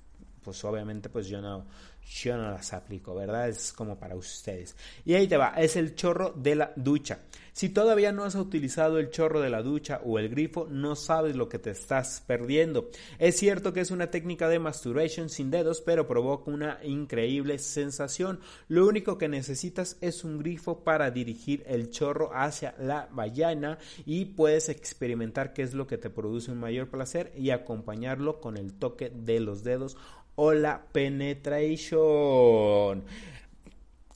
[0.43, 1.65] pues obviamente pues yo no,
[2.07, 3.49] yo no las aplico, ¿verdad?
[3.49, 4.75] Es como para ustedes.
[5.05, 7.19] Y ahí te va, es el chorro de la ducha.
[7.53, 11.35] Si todavía no has utilizado el chorro de la ducha o el grifo, no sabes
[11.35, 12.89] lo que te estás perdiendo.
[13.19, 18.39] Es cierto que es una técnica de masturbation sin dedos, pero provoca una increíble sensación.
[18.67, 24.25] Lo único que necesitas es un grifo para dirigir el chorro hacia la vagina y
[24.25, 28.73] puedes experimentar qué es lo que te produce un mayor placer y acompañarlo con el
[28.73, 29.95] toque de los dedos
[30.35, 31.92] o la penetration.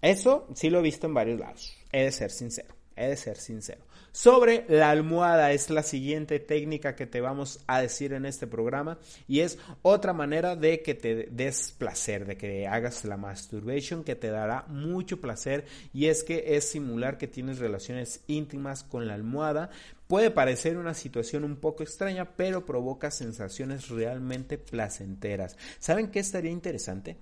[0.01, 1.75] Eso sí lo he visto en varios lados.
[1.91, 2.75] He de ser sincero.
[2.95, 3.87] He de ser sincero.
[4.17, 8.97] Sobre la almohada es la siguiente técnica que te vamos a decir en este programa
[9.27, 14.15] y es otra manera de que te des placer, de que hagas la masturbation que
[14.15, 19.13] te dará mucho placer y es que es simular que tienes relaciones íntimas con la
[19.13, 19.69] almohada.
[20.07, 25.57] Puede parecer una situación un poco extraña, pero provoca sensaciones realmente placenteras.
[25.77, 27.17] ¿Saben qué estaría interesante?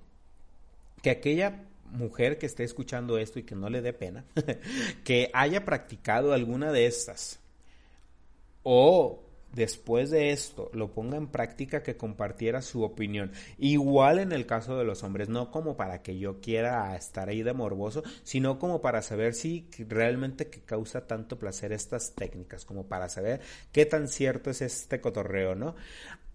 [1.06, 4.26] Que aquella mujer que esté escuchando esto y que no le dé pena,
[5.04, 7.40] que haya practicado alguna de estas
[8.64, 9.22] o
[9.54, 13.34] después de esto lo ponga en práctica que compartiera su opinión.
[13.60, 17.44] Igual en el caso de los hombres, no como para que yo quiera estar ahí
[17.44, 22.88] de morboso, sino como para saber si realmente que causa tanto placer estas técnicas, como
[22.88, 23.42] para saber
[23.72, 25.76] qué tan cierto es este cotorreo, ¿no?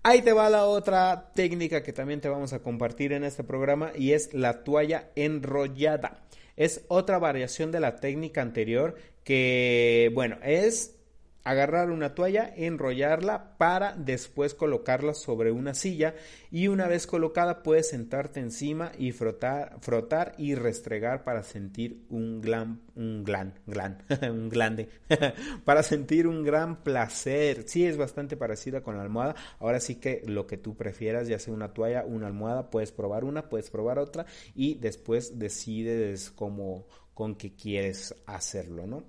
[0.02, 3.92] Ahí te va la otra técnica que también te vamos a compartir en este programa
[3.94, 6.22] y es la toalla enrollada.
[6.56, 10.96] Es otra variación de la técnica anterior que, bueno, es
[11.44, 16.14] agarrar una toalla, enrollarla para después colocarla sobre una silla
[16.50, 22.40] y una vez colocada puedes sentarte encima y frotar, frotar y restregar para sentir un
[22.40, 24.88] gran, un glan, glan, un glande,
[25.64, 27.64] para sentir un gran placer.
[27.66, 29.34] Sí, es bastante parecida con la almohada.
[29.58, 33.24] Ahora sí que lo que tú prefieras, ya sea una toalla, una almohada, puedes probar
[33.24, 36.86] una, puedes probar otra y después decides cómo
[37.20, 39.04] con que quieres hacerlo, ¿no?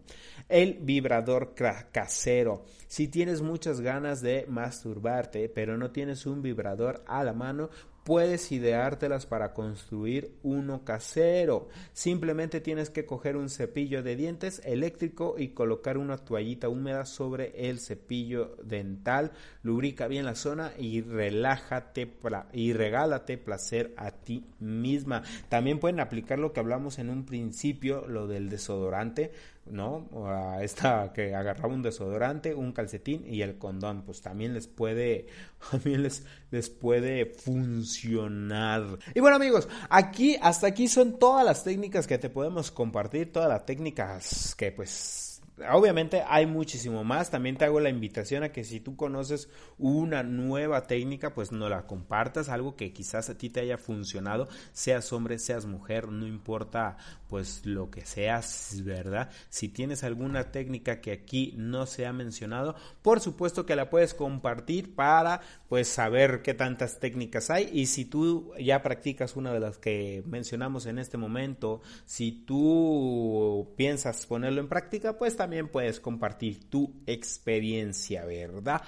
[0.50, 2.66] El vibrador casero.
[2.90, 7.70] Si tienes muchas ganas de masturbarte, pero no tienes un vibrador a la mano,
[8.04, 11.70] puedes ideártelas para construir uno casero.
[11.94, 17.70] Simplemente tienes que coger un cepillo de dientes eléctrico y colocar una toallita húmeda sobre
[17.70, 19.32] el cepillo dental.
[19.64, 22.12] Lubrica bien la zona y relájate
[22.54, 25.24] y regálate placer a ti misma.
[25.50, 29.32] También pueden aplicar lo que hablamos en un principio, lo del desodorante.
[29.72, 30.10] ¿No?
[30.28, 35.28] A esta que agarraba un desodorante, un calcetín y el condón, pues también les puede,
[35.72, 39.00] también les, les puede funcionar.
[39.16, 43.50] Y bueno amigos, aquí, hasta aquí son todas las técnicas que te podemos compartir, todas
[43.50, 45.31] las técnicas que pues
[45.70, 47.30] Obviamente hay muchísimo más.
[47.30, 51.70] También te hago la invitación a que si tú conoces una nueva técnica, pues no
[51.70, 56.28] la compartas, algo que quizás a ti te haya funcionado, seas hombre, seas mujer, no
[56.28, 56.98] importa
[57.28, 59.30] pues lo que seas, ¿verdad?
[59.50, 64.14] Si tienes alguna técnica que aquí no se ha mencionado, por supuesto que la puedes
[64.14, 69.62] compartir para pues saber qué tantas técnicas hay y si tú ya practicas una de
[69.62, 76.00] las que mencionamos en este momento, si tú piensas ponerlo en práctica, pues también puedes
[76.00, 78.82] compartir tu experiencia, ¿verdad?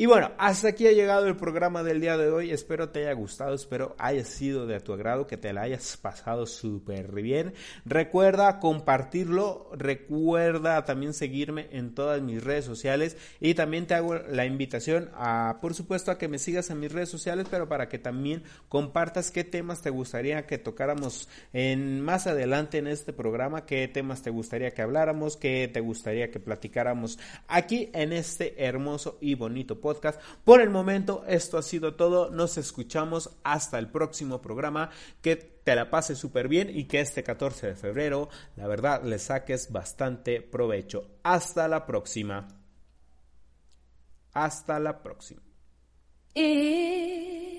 [0.00, 2.52] Y bueno, hasta aquí ha llegado el programa del día de hoy.
[2.52, 6.46] Espero te haya gustado, espero haya sido de tu agrado, que te la hayas pasado
[6.46, 7.52] súper bien.
[7.84, 14.46] Recuerda compartirlo, recuerda también seguirme en todas mis redes sociales y también te hago la
[14.46, 17.98] invitación a, por supuesto, a que me sigas en mis redes sociales, pero para que
[17.98, 23.88] también compartas qué temas te gustaría que tocáramos en más adelante en este programa, qué
[23.88, 27.18] temas te gustaría que habláramos, qué te gustaría que platicáramos
[27.48, 30.20] aquí en este hermoso y bonito podcast podcast.
[30.44, 32.28] Por el momento, esto ha sido todo.
[32.28, 34.90] Nos escuchamos hasta el próximo programa.
[35.22, 39.18] Que te la pases súper bien y que este 14 de febrero, la verdad, le
[39.18, 41.06] saques bastante provecho.
[41.22, 42.48] Hasta la próxima.
[44.34, 45.40] Hasta la próxima.
[46.34, 47.57] If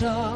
[0.00, 0.29] treasure.